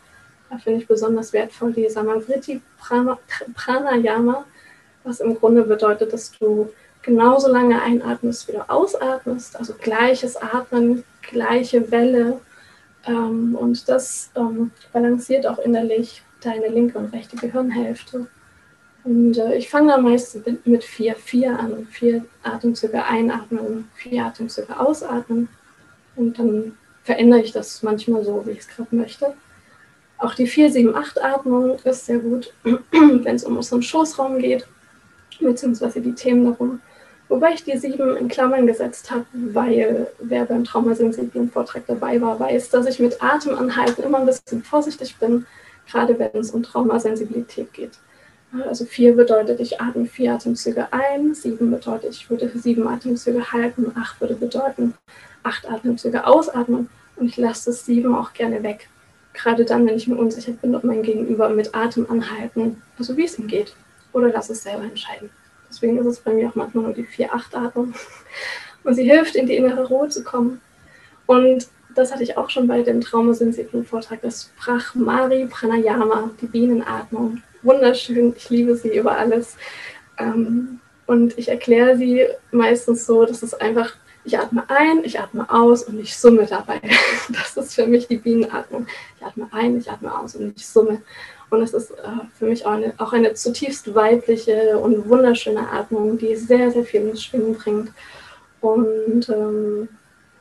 da 0.49 0.57
finde 0.57 0.81
ich 0.81 0.87
besonders 0.87 1.33
wertvoll 1.33 1.73
die 1.73 1.89
Samavriti 1.89 2.61
Pranayama, 3.55 4.45
was 5.03 5.19
im 5.19 5.35
Grunde 5.35 5.63
bedeutet, 5.63 6.13
dass 6.13 6.31
du 6.31 6.69
genauso 7.07 7.47
lange 7.47 7.81
einatmest, 7.81 8.47
wie 8.47 8.51
du 8.51 8.69
ausatmest, 8.69 9.57
also 9.57 9.73
gleiches 9.73 10.35
Atmen, 10.35 11.05
gleiche 11.21 11.89
Welle. 11.89 12.41
Ähm, 13.05 13.55
und 13.55 13.87
das 13.87 14.29
ähm, 14.35 14.71
balanciert 14.91 15.47
auch 15.47 15.57
innerlich 15.57 16.21
deine 16.41 16.67
linke 16.67 16.99
und 16.99 17.13
rechte 17.13 17.37
Gehirnhälfte. 17.37 18.27
Und 19.05 19.37
äh, 19.37 19.55
ich 19.55 19.69
fange 19.69 19.93
dann 19.93 20.03
meistens 20.03 20.45
mit 20.65 20.83
4-4 20.83 21.47
an. 21.47 21.87
Vier 21.89 22.25
Atemzüge 22.43 23.03
einatmen, 23.03 23.89
vier 23.95 24.25
Atemzüge 24.25 24.77
ausatmen. 24.77 25.47
Und 26.17 26.37
dann 26.37 26.73
verändere 27.03 27.39
ich 27.39 27.53
das 27.53 27.83
manchmal 27.83 28.25
so, 28.25 28.45
wie 28.45 28.51
ich 28.51 28.59
es 28.59 28.67
gerade 28.67 28.93
möchte. 28.93 29.33
Auch 30.17 30.33
die 30.33 30.47
4-7-8-Atmung 30.47 31.79
ist 31.85 32.05
sehr 32.05 32.19
gut, 32.19 32.53
wenn 32.63 33.35
es 33.35 33.45
um 33.45 33.55
unseren 33.55 33.81
Schoßraum 33.81 34.39
geht, 34.39 34.67
beziehungsweise 35.39 36.01
die 36.01 36.13
Themen 36.13 36.43
darum. 36.43 36.81
Wobei 37.29 37.53
ich 37.53 37.63
die 37.63 37.77
sieben 37.77 38.15
in 38.15 38.29
Klammern 38.29 38.67
gesetzt 38.67 39.11
habe, 39.11 39.25
weil 39.33 40.07
wer 40.19 40.45
beim 40.45 40.63
traumasensiblen 40.63 41.51
Vortrag 41.51 41.85
dabei 41.85 42.21
war, 42.21 42.39
weiß, 42.39 42.69
dass 42.69 42.85
ich 42.85 42.99
mit 42.99 43.21
Atemanhalten 43.21 44.03
immer 44.03 44.19
ein 44.19 44.25
bisschen 44.25 44.63
vorsichtig 44.63 45.17
bin, 45.17 45.45
gerade 45.89 46.17
wenn 46.17 46.31
es 46.39 46.51
um 46.51 46.63
Traumasensibilität 46.63 47.73
geht. 47.73 47.91
Also 48.65 48.85
vier 48.85 49.13
bedeutet, 49.13 49.59
ich 49.59 49.81
atme 49.81 50.05
vier 50.05 50.33
Atemzüge 50.33 50.87
ein, 50.91 51.33
sieben 51.33 51.69
bedeutet, 51.69 52.11
ich 52.11 52.29
würde 52.29 52.49
sieben 52.55 52.87
Atemzüge 52.87 53.51
halten, 53.51 53.91
acht 53.95 54.21
würde 54.21 54.35
bedeuten, 54.35 54.93
acht 55.43 55.69
Atemzüge 55.69 56.25
ausatmen 56.25 56.89
und 57.17 57.27
ich 57.27 57.35
lasse 57.35 57.71
das 57.71 57.85
sieben 57.85 58.15
auch 58.15 58.31
gerne 58.31 58.63
weg. 58.63 58.87
Gerade 59.33 59.65
dann, 59.65 59.85
wenn 59.85 59.97
ich 59.97 60.07
mir 60.07 60.15
unsicher 60.15 60.53
bin, 60.53 60.75
ob 60.75 60.85
mein 60.85 61.03
Gegenüber 61.03 61.49
mit 61.49 61.75
Atem 61.75 62.09
anhalten, 62.09 62.81
also 62.97 63.17
wie 63.17 63.25
es 63.25 63.37
ihm 63.37 63.47
geht, 63.47 63.75
oder 64.13 64.31
lasse 64.31 64.53
es 64.53 64.63
selber 64.63 64.83
entscheiden. 64.83 65.29
Deswegen 65.69 65.97
ist 65.97 66.05
es 66.05 66.19
bei 66.19 66.33
mir 66.33 66.49
auch 66.49 66.55
manchmal 66.55 66.85
nur 66.85 66.93
die 66.93 67.05
4-8-Atmung. 67.05 67.93
Und 68.83 68.93
sie 68.95 69.03
hilft, 69.03 69.35
in 69.35 69.47
die 69.47 69.55
innere 69.55 69.87
Ruhe 69.87 70.07
zu 70.09 70.23
kommen. 70.23 70.61
Und 71.25 71.67
das 71.93 72.11
hatte 72.11 72.23
ich 72.23 72.37
auch 72.37 72.49
schon 72.49 72.67
bei 72.67 72.83
dem 72.83 73.01
traumasensiblen 73.01 73.85
Vortrag, 73.85 74.21
das 74.21 74.51
Brahmari 74.59 75.47
Pranayama, 75.47 76.29
die 76.39 76.45
Bienenatmung. 76.45 77.41
Wunderschön, 77.63 78.33
ich 78.37 78.49
liebe 78.49 78.75
sie 78.75 78.95
über 78.95 79.17
alles. 79.17 79.57
Ähm, 80.17 80.79
und 81.07 81.37
ich 81.37 81.49
erkläre 81.49 81.97
sie 81.97 82.27
meistens 82.51 83.05
so, 83.05 83.25
dass 83.25 83.41
es 83.41 83.53
einfach, 83.53 83.95
ich 84.25 84.37
atme 84.37 84.63
ein, 84.69 85.03
ich 85.03 85.19
atme 85.19 85.49
aus 85.49 85.83
und 85.83 85.99
ich 85.99 86.17
summe 86.17 86.45
dabei. 86.45 86.81
Das 87.29 87.57
ist 87.57 87.75
für 87.75 87.87
mich 87.87 88.07
die 88.07 88.17
Bienenatmung. 88.17 88.87
Ich 89.17 89.25
atme 89.25 89.47
ein, 89.51 89.77
ich 89.77 89.89
atme 89.89 90.17
aus 90.17 90.35
und 90.35 90.55
ich 90.55 90.67
summe. 90.67 91.01
Und 91.49 91.61
es 91.61 91.73
ist 91.73 91.91
äh, 91.91 92.25
für 92.37 92.45
mich 92.45 92.65
auch 92.65 92.71
eine, 92.71 92.93
auch 92.97 93.13
eine 93.13 93.33
zutiefst 93.33 93.93
weibliche 93.95 94.77
und 94.77 95.07
wunderschöne 95.07 95.69
Atmung, 95.71 96.17
die 96.17 96.35
sehr, 96.35 96.71
sehr 96.71 96.83
viel 96.83 97.01
ins 97.07 97.23
Schwingen 97.23 97.53
bringt. 97.53 97.91
Und 98.59 99.29
ähm, 99.29 99.87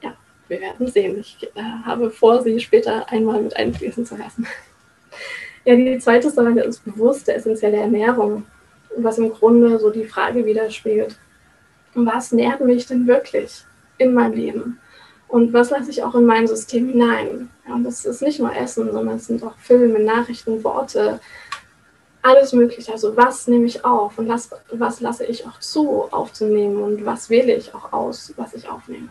ja, 0.02 0.14
wir 0.48 0.60
werden 0.60 0.88
sehen. 0.88 1.20
Ich 1.20 1.48
äh, 1.54 1.62
habe 1.84 2.10
vor, 2.10 2.42
sie 2.42 2.58
später 2.58 3.08
einmal 3.10 3.40
mit 3.40 3.56
einfließen 3.56 4.04
zu 4.04 4.16
lassen. 4.16 4.46
ja, 5.64 5.76
die 5.76 5.98
zweite 5.98 6.30
Säule 6.30 6.64
ist 6.64 6.84
bewusste, 6.84 7.34
essentielle 7.34 7.76
Ernährung, 7.76 8.44
was 8.96 9.18
im 9.18 9.32
Grunde 9.32 9.78
so 9.78 9.90
die 9.90 10.06
Frage 10.06 10.44
widerspiegelt. 10.44 11.16
Was 11.94 12.32
nährt 12.32 12.60
mich 12.60 12.86
denn 12.86 13.06
wirklich 13.06 13.64
in 13.98 14.12
meinem 14.12 14.34
Leben? 14.34 14.80
Und 15.28 15.52
was 15.52 15.70
lasse 15.70 15.90
ich 15.90 16.02
auch 16.02 16.14
in 16.14 16.24
mein 16.24 16.46
System 16.46 16.88
hinein? 16.88 17.50
Ja, 17.66 17.74
und 17.74 17.84
das 17.84 18.04
ist 18.04 18.22
nicht 18.22 18.38
nur 18.38 18.54
Essen, 18.54 18.92
sondern 18.92 19.16
es 19.16 19.26
sind 19.26 19.42
auch 19.42 19.56
Filme, 19.58 19.98
Nachrichten, 19.98 20.62
Worte, 20.62 21.20
alles 22.22 22.52
Mögliche. 22.52 22.92
Also 22.92 23.16
was 23.16 23.46
nehme 23.48 23.66
ich 23.66 23.84
auf 23.84 24.18
und 24.18 24.28
was, 24.28 24.50
was 24.70 25.00
lasse 25.00 25.24
ich 25.24 25.46
auch 25.46 25.58
zu 25.60 26.02
aufzunehmen 26.10 26.82
und 26.82 27.04
was 27.04 27.30
wähle 27.30 27.54
ich 27.54 27.74
auch 27.74 27.92
aus, 27.92 28.32
was 28.36 28.54
ich 28.54 28.68
aufnehme. 28.68 29.08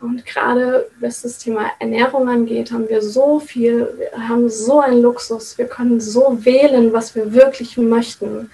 Und 0.00 0.26
gerade 0.26 0.88
was 1.00 1.22
das 1.22 1.38
Thema 1.38 1.70
Ernährung 1.78 2.28
angeht, 2.28 2.70
haben 2.70 2.88
wir 2.88 3.00
so 3.00 3.40
viel, 3.40 3.88
wir 3.96 4.28
haben 4.28 4.48
so 4.48 4.80
einen 4.80 5.00
Luxus, 5.00 5.56
wir 5.56 5.66
können 5.66 6.00
so 6.00 6.44
wählen, 6.44 6.92
was 6.92 7.14
wir 7.14 7.32
wirklich 7.32 7.78
möchten. 7.78 8.50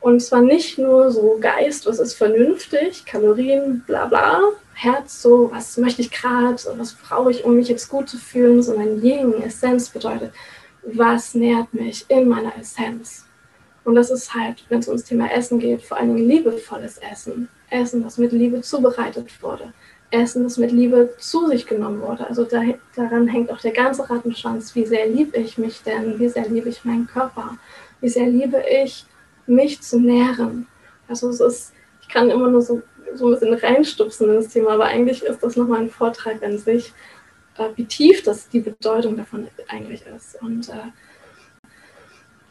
Und 0.00 0.20
zwar 0.20 0.40
nicht 0.40 0.78
nur 0.78 1.10
so 1.12 1.38
Geist, 1.40 1.86
was 1.86 2.00
ist 2.00 2.14
vernünftig, 2.14 3.04
Kalorien, 3.04 3.84
bla 3.86 4.06
bla, 4.06 4.40
Herz 4.82 5.20
so, 5.20 5.50
was 5.52 5.76
möchte 5.76 6.00
ich 6.00 6.10
gerade, 6.10 6.56
was 6.78 6.94
brauche 6.94 7.30
ich, 7.30 7.44
um 7.44 7.56
mich 7.56 7.68
jetzt 7.68 7.90
gut 7.90 8.08
zu 8.08 8.16
fühlen, 8.16 8.62
sondern 8.62 9.02
Yin, 9.02 9.42
Essenz 9.42 9.90
bedeutet, 9.90 10.32
was 10.82 11.34
nährt 11.34 11.74
mich 11.74 12.06
in 12.08 12.26
meiner 12.26 12.56
Essenz. 12.58 13.26
Und 13.84 13.94
das 13.94 14.10
ist 14.10 14.34
halt, 14.34 14.64
wenn 14.70 14.78
es 14.78 14.88
ums 14.88 15.04
Thema 15.04 15.30
Essen 15.30 15.58
geht, 15.58 15.82
vor 15.82 15.98
allem 15.98 16.16
liebevolles 16.16 16.96
Essen. 16.96 17.50
Essen, 17.68 18.02
das 18.02 18.16
mit 18.16 18.32
Liebe 18.32 18.62
zubereitet 18.62 19.30
wurde. 19.42 19.74
Essen, 20.10 20.44
das 20.44 20.56
mit 20.56 20.72
Liebe 20.72 21.10
zu 21.18 21.46
sich 21.48 21.66
genommen 21.66 22.00
wurde. 22.00 22.26
Also 22.26 22.44
da, 22.44 22.62
daran 22.96 23.28
hängt 23.28 23.52
auch 23.52 23.60
der 23.60 23.72
ganze 23.72 24.08
Rattenschwanz. 24.08 24.74
Wie 24.74 24.86
sehr 24.86 25.06
liebe 25.08 25.36
ich 25.36 25.58
mich 25.58 25.82
denn? 25.82 26.18
Wie 26.18 26.28
sehr 26.30 26.48
liebe 26.48 26.70
ich 26.70 26.86
meinen 26.86 27.06
Körper? 27.06 27.58
Wie 28.00 28.08
sehr 28.08 28.28
liebe 28.28 28.62
ich, 28.82 29.04
mich 29.46 29.82
zu 29.82 30.00
nähren? 30.00 30.66
Also 31.06 31.28
es 31.28 31.40
ist, 31.40 31.72
ich 32.00 32.08
kann 32.08 32.30
immer 32.30 32.48
nur 32.48 32.62
so 32.62 32.80
so 33.14 33.26
ein 33.26 33.32
bisschen 33.32 33.54
reinstupsen 33.54 34.28
in 34.28 34.36
das 34.36 34.48
Thema, 34.48 34.72
aber 34.72 34.84
eigentlich 34.86 35.22
ist 35.22 35.42
das 35.42 35.56
nochmal 35.56 35.80
ein 35.80 35.90
Vortrag 35.90 36.42
an 36.42 36.58
sich, 36.58 36.92
äh, 37.58 37.68
wie 37.76 37.84
tief 37.84 38.22
das 38.22 38.48
die 38.48 38.60
Bedeutung 38.60 39.16
davon 39.16 39.48
eigentlich 39.68 40.02
ist. 40.06 40.40
Und 40.42 40.68
äh, 40.68 40.90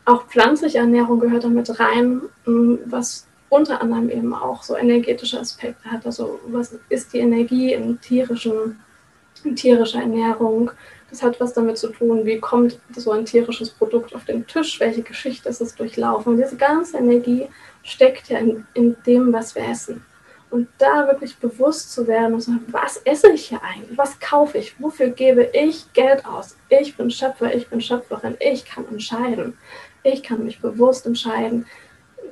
auch 0.06 0.28
pflanzliche 0.28 0.80
Ernährung 0.80 1.20
gehört 1.20 1.44
damit 1.44 1.80
rein, 1.80 2.22
was 2.46 3.28
unter 3.50 3.82
anderem 3.82 4.10
eben 4.10 4.34
auch 4.34 4.64
so 4.64 4.76
energetische 4.76 5.40
Aspekte 5.40 5.90
hat. 5.90 6.06
Also 6.06 6.40
was 6.48 6.78
ist 6.90 7.14
die 7.14 7.20
Energie 7.20 7.74
in, 7.74 8.00
tierischen, 8.00 8.80
in 9.44 9.56
tierischer 9.56 10.02
Ernährung? 10.02 10.72
Das 11.10 11.24
hat 11.24 11.40
was 11.40 11.54
damit 11.54 11.78
zu 11.78 11.90
tun, 11.90 12.26
wie 12.26 12.40
kommt 12.40 12.80
so 12.96 13.12
ein 13.12 13.26
tierisches 13.26 13.72
Produkt 13.72 14.14
auf 14.14 14.26
den 14.26 14.46
Tisch, 14.46 14.80
welche 14.80 15.02
Geschichte 15.02 15.50
ist 15.50 15.62
es 15.62 15.76
durchlaufen. 15.76 16.34
Und 16.34 16.40
diese 16.40 16.56
ganze 16.56 16.98
Energie 16.98 17.48
steckt 17.84 18.30
ja 18.30 18.38
in, 18.40 18.66
in 18.76 18.96
dem, 19.06 19.34
was 19.34 19.56
wir 19.56 19.68
essen. 19.68 20.06
Und 20.50 20.68
da 20.80 21.08
wirklich 21.08 21.38
bewusst 21.38 21.92
zu 21.92 22.08
werden 22.08 22.34
und 22.34 22.42
zu 22.42 22.52
sagen, 22.52 22.66
was 22.72 22.98
esse 22.98 23.32
ich 23.32 23.48
hier 23.48 23.62
eigentlich? 23.64 23.98
Was 23.98 24.20
kaufe 24.20 24.58
ich? 24.58 24.80
Wofür 24.82 25.10
gebe 25.10 25.50
ich 25.54 25.92
Geld 25.94 26.26
aus? 26.26 26.56
Ich 26.70 26.98
bin 26.98 27.12
Schöpfer, 27.12 27.54
ich 27.54 27.68
bin 27.70 27.82
Schöpferin, 27.82 28.36
ich 28.40 28.66
kann 28.66 28.88
entscheiden. 28.90 29.58
Ich 30.02 30.24
kann 30.24 30.44
mich 30.44 30.60
bewusst 30.60 31.06
entscheiden, 31.06 31.66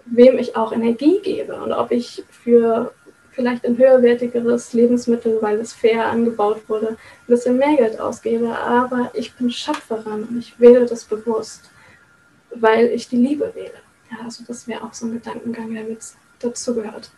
wem 0.06 0.38
ich 0.38 0.56
auch 0.56 0.72
Energie 0.72 1.20
gebe 1.22 1.62
und 1.62 1.74
ob 1.74 1.92
ich 1.92 2.24
für 2.30 2.94
vielleicht 3.38 3.66
ein 3.66 3.78
höherwertigeres 3.78 4.74
Lebensmittel, 4.74 5.38
weil 5.42 5.60
es 5.60 5.72
fair 5.72 6.08
angebaut 6.08 6.68
wurde, 6.68 6.90
ein 6.90 6.98
bisschen 7.28 7.58
mehr 7.58 7.76
Geld 7.76 8.00
ausgebe. 8.00 8.58
Aber 8.58 9.12
ich 9.14 9.36
bin 9.36 9.52
Schöpferin 9.52 10.24
und 10.24 10.40
ich 10.40 10.60
wähle 10.60 10.88
das 10.88 11.06
bewusst, 11.06 11.70
weil 12.56 12.88
ich 12.88 13.08
die 13.10 13.18
Liebe 13.18 13.54
wähle. 13.54 13.80
Ja, 14.10 14.26
also 14.26 14.44
das 14.48 14.68
wäre 14.68 14.84
auch 14.84 14.94
so 14.94 15.06
ein 15.06 15.14
Gedankengang, 15.14 15.72
der 15.72 15.84
mit 15.84 16.00
dazu 16.40 16.74
gehört. 16.74 17.12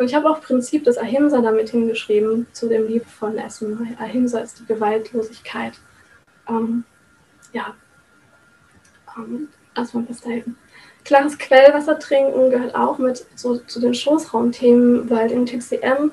Und 0.00 0.06
ich 0.06 0.14
habe 0.14 0.30
auch 0.30 0.40
Prinzip 0.40 0.84
des 0.84 0.96
Ahimsa 0.96 1.42
damit 1.42 1.68
hingeschrieben, 1.68 2.46
zu 2.52 2.70
dem 2.70 2.88
liebevollen 2.88 3.36
Essen. 3.36 3.94
Ahimsa 3.98 4.38
ist 4.38 4.58
die 4.58 4.64
Gewaltlosigkeit. 4.64 5.74
Ähm, 6.48 6.84
ja, 7.52 7.74
ähm, 9.14 9.48
erstmal 9.76 10.04
bis 10.04 10.22
dahin. 10.22 10.56
Klares 11.04 11.36
Quellwasser 11.36 11.98
trinken 11.98 12.48
gehört 12.48 12.74
auch 12.74 12.96
mit 12.96 13.26
so, 13.34 13.58
zu 13.58 13.78
den 13.78 13.92
Schoßraumthemen, 13.92 15.10
weil 15.10 15.30
im 15.32 15.44
TCM 15.44 16.10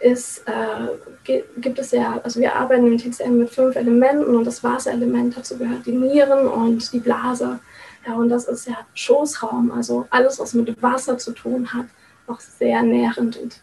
ist, 0.00 0.42
äh, 0.48 1.38
gibt 1.58 1.78
es 1.78 1.92
ja, 1.92 2.20
also 2.24 2.40
wir 2.40 2.56
arbeiten 2.56 2.88
im 2.88 2.98
TCM 2.98 3.38
mit 3.38 3.50
fünf 3.50 3.76
Elementen 3.76 4.34
und 4.34 4.46
das 4.46 4.64
Wasserelement 4.64 5.36
dazu 5.36 5.56
gehört 5.56 5.86
die 5.86 5.92
Nieren 5.92 6.48
und 6.48 6.92
die 6.92 6.98
Blase. 6.98 7.60
Ja, 8.04 8.14
und 8.14 8.30
das 8.30 8.48
ist 8.48 8.66
ja 8.66 8.78
Schoßraum, 8.94 9.70
also 9.70 10.08
alles, 10.10 10.40
was 10.40 10.54
mit 10.54 10.82
Wasser 10.82 11.18
zu 11.18 11.30
tun 11.30 11.72
hat, 11.72 11.86
auch 12.28 12.40
sehr 12.40 12.82
nährend 12.82 13.36
und 13.36 13.60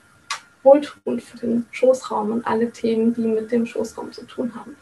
wohltuend 0.63 1.21
für 1.21 1.37
den 1.37 1.65
Schoßraum 1.71 2.31
und 2.31 2.47
alle 2.47 2.71
Themen, 2.71 3.13
die 3.13 3.21
mit 3.21 3.51
dem 3.51 3.65
Schoßraum 3.65 4.11
zu 4.11 4.25
tun 4.25 4.53
haben. 4.55 4.75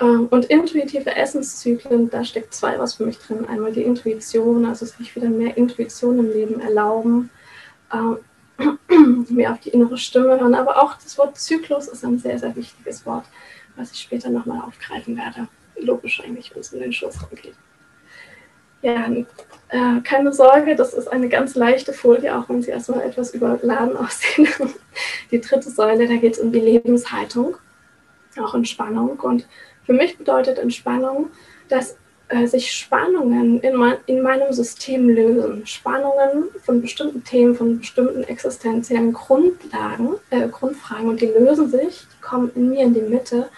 Ähm, 0.00 0.26
und 0.26 0.46
intuitive 0.46 1.14
Essenszyklen, 1.14 2.10
da 2.10 2.24
steckt 2.24 2.52
zwei 2.52 2.78
was 2.78 2.94
für 2.94 3.06
mich 3.06 3.18
drin. 3.18 3.46
Einmal 3.46 3.72
die 3.72 3.82
Intuition, 3.82 4.66
also 4.66 4.84
sich 4.84 5.14
wieder 5.16 5.28
mehr 5.28 5.56
Intuition 5.56 6.18
im 6.18 6.30
Leben 6.30 6.60
erlauben, 6.60 7.30
ähm, 7.92 8.18
mehr 9.28 9.52
auf 9.52 9.60
die 9.60 9.70
innere 9.70 9.96
Stimme 9.96 10.38
hören. 10.40 10.54
Aber 10.54 10.82
auch 10.82 10.94
das 10.94 11.16
Wort 11.18 11.38
Zyklus 11.38 11.88
ist 11.88 12.04
ein 12.04 12.18
sehr, 12.18 12.38
sehr 12.38 12.54
wichtiges 12.56 13.06
Wort, 13.06 13.24
was 13.76 13.92
ich 13.92 14.00
später 14.00 14.28
nochmal 14.30 14.60
aufgreifen 14.62 15.16
werde. 15.16 15.48
Logisch 15.78 16.22
eigentlich, 16.22 16.52
wenn 16.52 16.60
es 16.60 16.72
um 16.72 16.80
den 16.80 16.92
Schoßraum 16.92 17.30
geht. 17.30 17.54
Ja, 18.86 19.10
äh, 19.70 20.00
keine 20.04 20.32
Sorge, 20.32 20.76
das 20.76 20.94
ist 20.94 21.08
eine 21.08 21.28
ganz 21.28 21.56
leichte 21.56 21.92
Folie, 21.92 22.38
auch 22.38 22.48
wenn 22.48 22.62
sie 22.62 22.70
erstmal 22.70 23.02
etwas 23.02 23.34
überladen 23.34 23.96
aussehen. 23.96 24.46
die 25.32 25.40
dritte 25.40 25.68
Säule, 25.68 26.06
da 26.06 26.14
geht 26.14 26.34
es 26.34 26.38
um 26.38 26.52
die 26.52 26.60
Lebenshaltung, 26.60 27.56
auch 28.40 28.54
Entspannung. 28.54 29.18
Und 29.18 29.48
für 29.84 29.92
mich 29.92 30.16
bedeutet 30.16 30.58
Entspannung, 30.58 31.30
dass 31.68 31.96
äh, 32.28 32.46
sich 32.46 32.70
Spannungen 32.70 33.58
in, 33.58 33.74
mein, 33.74 33.96
in 34.06 34.22
meinem 34.22 34.52
System 34.52 35.08
lösen. 35.08 35.66
Spannungen 35.66 36.44
von 36.64 36.80
bestimmten 36.80 37.24
Themen, 37.24 37.56
von 37.56 37.80
bestimmten 37.80 38.22
existenziellen 38.22 39.12
Grundlagen, 39.12 40.14
äh, 40.30 40.46
Grundfragen 40.46 41.08
und 41.08 41.20
die 41.20 41.26
lösen 41.26 41.68
sich, 41.68 42.06
die 42.16 42.20
kommen 42.20 42.52
in 42.54 42.70
mir 42.70 42.84
in 42.84 42.94
die 42.94 43.00
Mitte 43.00 43.48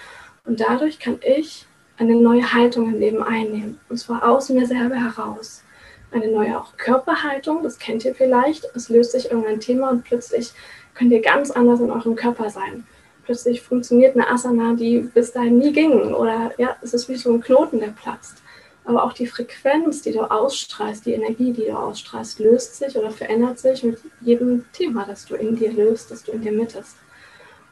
und 0.46 0.58
dadurch 0.58 0.98
kann 0.98 1.18
ich 1.22 1.66
eine 1.98 2.14
neue 2.14 2.52
Haltung 2.52 2.92
im 2.92 3.00
Leben 3.00 3.22
einnehmen 3.22 3.80
und 3.88 3.98
zwar 3.98 4.28
aus 4.28 4.48
mir 4.48 4.66
selber 4.66 4.96
heraus. 4.96 5.62
Eine 6.10 6.28
neue 6.28 6.58
auch 6.58 6.76
Körperhaltung, 6.76 7.62
das 7.62 7.78
kennt 7.78 8.04
ihr 8.04 8.14
vielleicht. 8.14 8.64
Es 8.74 8.88
löst 8.88 9.12
sich 9.12 9.30
irgendein 9.30 9.60
Thema 9.60 9.90
und 9.90 10.04
plötzlich 10.04 10.52
könnt 10.94 11.12
ihr 11.12 11.20
ganz 11.20 11.50
anders 11.50 11.80
in 11.80 11.90
eurem 11.90 12.16
Körper 12.16 12.48
sein 12.48 12.86
plötzlich 13.28 13.60
funktioniert 13.60 14.16
eine 14.16 14.26
Asana, 14.30 14.74
die 14.74 15.00
bis 15.00 15.32
dahin 15.32 15.58
nie 15.58 15.70
ging. 15.70 16.14
Oder 16.14 16.52
ja, 16.56 16.76
es 16.80 16.94
ist 16.94 17.10
wie 17.10 17.16
so 17.16 17.30
ein 17.30 17.42
Knoten, 17.42 17.78
der 17.78 17.88
platzt. 17.88 18.38
Aber 18.86 19.04
auch 19.04 19.12
die 19.12 19.26
Frequenz, 19.26 20.00
die 20.00 20.12
du 20.12 20.22
ausstrahlst, 20.22 21.04
die 21.04 21.12
Energie, 21.12 21.52
die 21.52 21.66
du 21.66 21.76
ausstrahlst, 21.76 22.38
löst 22.38 22.76
sich 22.76 22.96
oder 22.96 23.10
verändert 23.10 23.58
sich 23.58 23.82
mit 23.84 23.98
jedem 24.22 24.64
Thema, 24.72 25.04
das 25.06 25.26
du 25.26 25.34
in 25.34 25.56
dir 25.56 25.70
löst, 25.70 26.10
das 26.10 26.24
du 26.24 26.32
in 26.32 26.40
dir 26.40 26.52
mittest. 26.52 26.96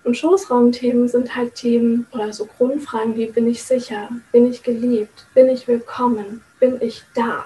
Und 0.06 0.16
Schoßraumthemen 0.16 1.08
sind 1.08 1.34
halt 1.34 1.56
Themen 1.56 2.06
oder 2.12 2.32
so 2.32 2.46
Grundfragen 2.46 3.16
wie 3.16 3.26
bin 3.26 3.48
ich 3.48 3.64
sicher, 3.64 4.08
bin 4.30 4.48
ich 4.48 4.62
geliebt, 4.62 5.26
bin 5.34 5.48
ich 5.48 5.66
willkommen, 5.66 6.44
bin 6.60 6.80
ich 6.80 7.02
da, 7.12 7.44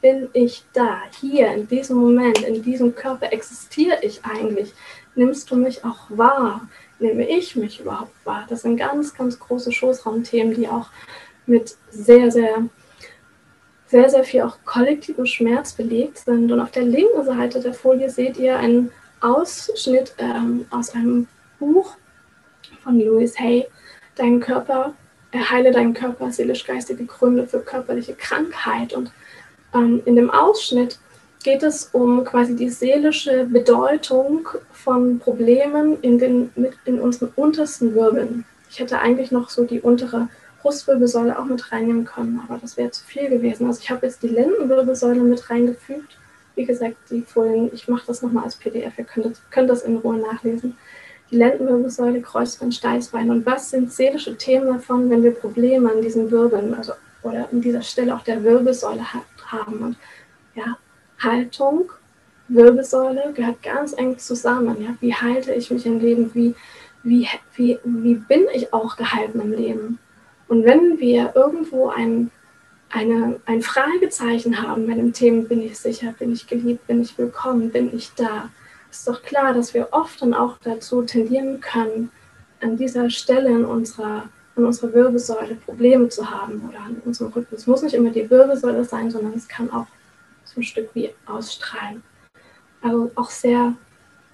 bin 0.00 0.28
ich 0.32 0.62
da, 0.72 1.00
hier 1.20 1.52
in 1.52 1.66
diesem 1.66 1.96
Moment, 1.96 2.42
in 2.42 2.62
diesem 2.62 2.94
Körper 2.94 3.32
existiere 3.32 3.98
ich 4.02 4.24
eigentlich, 4.24 4.72
nimmst 5.16 5.50
du 5.50 5.56
mich 5.56 5.84
auch 5.84 6.06
wahr, 6.10 6.68
nehme 7.00 7.28
ich 7.28 7.56
mich 7.56 7.80
überhaupt 7.80 8.14
wahr? 8.24 8.46
Das 8.48 8.62
sind 8.62 8.76
ganz, 8.76 9.12
ganz 9.12 9.40
große 9.40 9.72
Schoßraumthemen, 9.72 10.54
die 10.54 10.68
auch 10.68 10.90
mit 11.46 11.76
sehr, 11.90 12.30
sehr, 12.30 12.68
sehr, 13.88 14.08
sehr 14.08 14.22
viel 14.22 14.42
auch 14.42 14.58
kollektivem 14.64 15.26
Schmerz 15.26 15.72
belegt 15.72 16.18
sind. 16.18 16.52
Und 16.52 16.60
auf 16.60 16.70
der 16.70 16.84
linken 16.84 17.24
Seite 17.24 17.58
der 17.58 17.74
Folie 17.74 18.08
seht 18.08 18.36
ihr 18.36 18.56
einen 18.56 18.92
Ausschnitt 19.20 20.14
ähm, 20.18 20.66
aus 20.70 20.94
einem 20.94 21.26
Buch 21.60 21.96
von 22.82 22.98
Louis 22.98 23.38
Hay, 23.38 23.66
Dein 24.16 24.40
Körper, 24.40 24.94
erheile 25.30 25.70
deinen 25.70 25.94
Körper, 25.94 26.30
seelisch-geistige 26.32 27.06
Gründe 27.06 27.46
für 27.46 27.60
körperliche 27.60 28.14
Krankheit. 28.14 28.92
Und 28.92 29.12
ähm, 29.72 30.02
in 30.04 30.16
dem 30.16 30.30
Ausschnitt 30.30 30.98
geht 31.42 31.62
es 31.62 31.90
um 31.92 32.24
quasi 32.24 32.56
die 32.56 32.68
seelische 32.68 33.46
Bedeutung 33.46 34.48
von 34.72 35.18
Problemen 35.18 36.00
in, 36.02 36.18
den, 36.18 36.50
mit, 36.56 36.74
in 36.84 37.00
unseren 37.00 37.32
untersten 37.36 37.94
Wirbeln. 37.94 38.44
Ich 38.68 38.78
hätte 38.80 38.98
eigentlich 38.98 39.30
noch 39.30 39.48
so 39.48 39.64
die 39.64 39.80
untere 39.80 40.28
Brustwirbelsäule 40.60 41.38
auch 41.38 41.46
mit 41.46 41.72
reinnehmen 41.72 42.04
können, 42.04 42.42
aber 42.46 42.58
das 42.60 42.76
wäre 42.76 42.90
zu 42.90 43.04
viel 43.04 43.30
gewesen. 43.30 43.66
Also 43.66 43.80
ich 43.82 43.90
habe 43.90 44.06
jetzt 44.06 44.22
die 44.22 44.28
Lendenwirbelsäule 44.28 45.22
mit 45.22 45.48
reingefügt. 45.48 46.18
Wie 46.56 46.66
gesagt, 46.66 46.96
die 47.10 47.22
Folien, 47.22 47.70
ich 47.72 47.88
mache 47.88 48.06
das 48.06 48.20
nochmal 48.20 48.44
als 48.44 48.56
PDF, 48.56 48.98
ihr 48.98 49.04
könnt, 49.04 49.40
könnt 49.50 49.70
das 49.70 49.82
in 49.82 49.96
Ruhe 49.96 50.18
nachlesen. 50.18 50.76
Die 51.30 51.36
Lendenwirbelsäule, 51.36 52.20
Kreuzbein, 52.20 52.72
Steißbein. 52.72 53.30
Und 53.30 53.46
was 53.46 53.70
sind 53.70 53.92
seelische 53.92 54.36
Themen 54.36 54.66
davon, 54.66 55.08
wenn 55.10 55.22
wir 55.22 55.32
Probleme 55.32 55.90
an 55.90 56.02
diesen 56.02 56.30
Wirbeln, 56.30 56.74
also 56.74 56.92
oder 57.22 57.48
an 57.52 57.60
dieser 57.60 57.82
Stelle 57.82 58.14
auch 58.14 58.22
der 58.22 58.42
Wirbelsäule 58.42 59.04
haben? 59.46 59.78
Und 59.78 59.96
ja, 60.54 60.76
Haltung, 61.18 61.90
Wirbelsäule 62.48 63.32
gehört 63.34 63.62
ganz 63.62 63.92
eng 63.92 64.18
zusammen. 64.18 64.82
Ja? 64.82 64.94
Wie 65.00 65.14
halte 65.14 65.54
ich 65.54 65.70
mich 65.70 65.86
im 65.86 66.00
Leben? 66.00 66.30
Wie, 66.34 66.54
wie, 67.02 67.28
wie, 67.54 67.78
wie 67.84 68.14
bin 68.14 68.46
ich 68.52 68.72
auch 68.72 68.96
gehalten 68.96 69.40
im 69.40 69.52
Leben? 69.52 69.98
Und 70.48 70.64
wenn 70.64 70.98
wir 70.98 71.32
irgendwo 71.36 71.90
ein, 71.90 72.30
eine, 72.90 73.40
ein 73.46 73.62
Fragezeichen 73.62 74.60
haben 74.60 74.86
bei 74.88 74.94
dem 74.94 75.12
Thema, 75.12 75.42
bin 75.42 75.62
ich 75.62 75.78
sicher, 75.78 76.12
bin 76.18 76.32
ich 76.32 76.48
geliebt, 76.48 76.86
bin 76.88 77.00
ich 77.00 77.16
willkommen, 77.16 77.70
bin 77.70 77.94
ich 77.94 78.10
da, 78.16 78.50
ist 78.90 79.08
doch 79.08 79.22
klar, 79.22 79.54
dass 79.54 79.74
wir 79.74 79.88
oft 79.92 80.20
dann 80.22 80.34
auch 80.34 80.58
dazu 80.62 81.02
tendieren 81.02 81.60
können, 81.60 82.10
an 82.60 82.76
dieser 82.76 83.08
Stelle 83.10 83.48
in 83.48 83.64
unserer, 83.64 84.28
in 84.56 84.64
unserer 84.64 84.92
Wirbelsäule 84.92 85.54
Probleme 85.54 86.08
zu 86.08 86.30
haben 86.30 86.68
oder 86.68 86.80
an 86.80 86.96
unserem 87.04 87.32
Rücken. 87.32 87.54
Es 87.54 87.66
muss 87.66 87.82
nicht 87.82 87.94
immer 87.94 88.10
die 88.10 88.28
Wirbelsäule 88.28 88.84
sein, 88.84 89.10
sondern 89.10 89.34
es 89.34 89.48
kann 89.48 89.70
auch 89.70 89.86
so 90.44 90.60
ein 90.60 90.64
Stück 90.64 90.90
wie 90.94 91.10
ausstrahlen. 91.26 92.02
Also 92.82 93.10
auch 93.14 93.30
sehr 93.30 93.74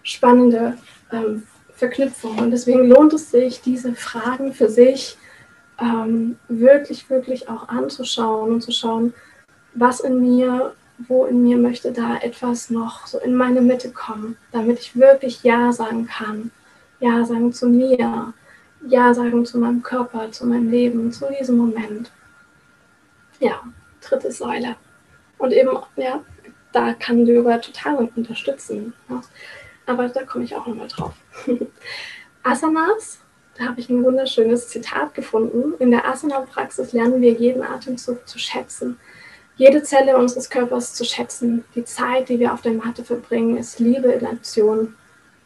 spannende 0.02 0.76
ähm, 1.12 1.42
Verknüpfung. 1.74 2.38
Und 2.38 2.50
deswegen 2.50 2.88
lohnt 2.88 3.12
es 3.12 3.30
sich, 3.30 3.60
diese 3.60 3.94
Fragen 3.94 4.52
für 4.52 4.68
sich 4.68 5.18
ähm, 5.78 6.38
wirklich, 6.48 7.08
wirklich 7.10 7.48
auch 7.48 7.68
anzuschauen 7.68 8.54
und 8.54 8.60
zu 8.62 8.72
schauen, 8.72 9.12
was 9.74 10.00
in 10.00 10.20
mir, 10.20 10.74
wo 10.98 11.26
in 11.26 11.42
mir 11.42 11.58
möchte 11.58 11.92
da 11.92 12.16
etwas 12.16 12.70
noch 12.70 13.06
so 13.06 13.18
in 13.18 13.34
meine 13.34 13.60
Mitte 13.60 13.90
kommen, 13.90 14.36
damit 14.52 14.78
ich 14.78 14.96
wirklich 14.96 15.42
Ja 15.42 15.72
sagen 15.72 16.06
kann. 16.06 16.50
Ja 17.00 17.24
sagen 17.24 17.52
zu 17.52 17.68
mir, 17.68 18.32
Ja 18.86 19.14
sagen 19.14 19.44
zu 19.44 19.58
meinem 19.58 19.82
Körper, 19.82 20.30
zu 20.30 20.46
meinem 20.46 20.70
Leben, 20.70 21.12
zu 21.12 21.26
diesem 21.38 21.56
Moment. 21.56 22.10
Ja, 23.40 23.62
dritte 24.00 24.32
Säule. 24.32 24.76
Und 25.38 25.52
eben, 25.52 25.76
ja, 25.96 26.24
da 26.72 26.94
kann 26.94 27.26
Yoga 27.26 27.58
total 27.58 28.08
unterstützen. 28.16 28.94
Aber 29.84 30.08
da 30.08 30.24
komme 30.24 30.44
ich 30.44 30.56
auch 30.56 30.66
nochmal 30.66 30.88
drauf. 30.88 31.14
Asanas, 32.42 33.20
da 33.58 33.64
habe 33.66 33.80
ich 33.80 33.88
ein 33.88 34.04
wunderschönes 34.04 34.68
Zitat 34.68 35.14
gefunden. 35.14 35.74
In 35.78 35.90
der 35.90 36.06
Asana-Praxis 36.06 36.92
lernen 36.92 37.20
wir 37.20 37.32
jeden 37.32 37.62
Atemzug 37.62 38.26
zu 38.28 38.38
schätzen, 38.38 38.98
jede 39.56 39.82
Zelle 39.82 40.16
unseres 40.16 40.50
Körpers 40.50 40.94
zu 40.94 41.04
schätzen. 41.04 41.64
Die 41.74 41.84
Zeit, 41.84 42.28
die 42.28 42.38
wir 42.38 42.52
auf 42.52 42.60
der 42.60 42.72
Matte 42.72 43.04
verbringen, 43.04 43.56
ist 43.56 43.80
Liebe 43.80 44.08
in 44.08 44.26
Aktion. 44.26 44.94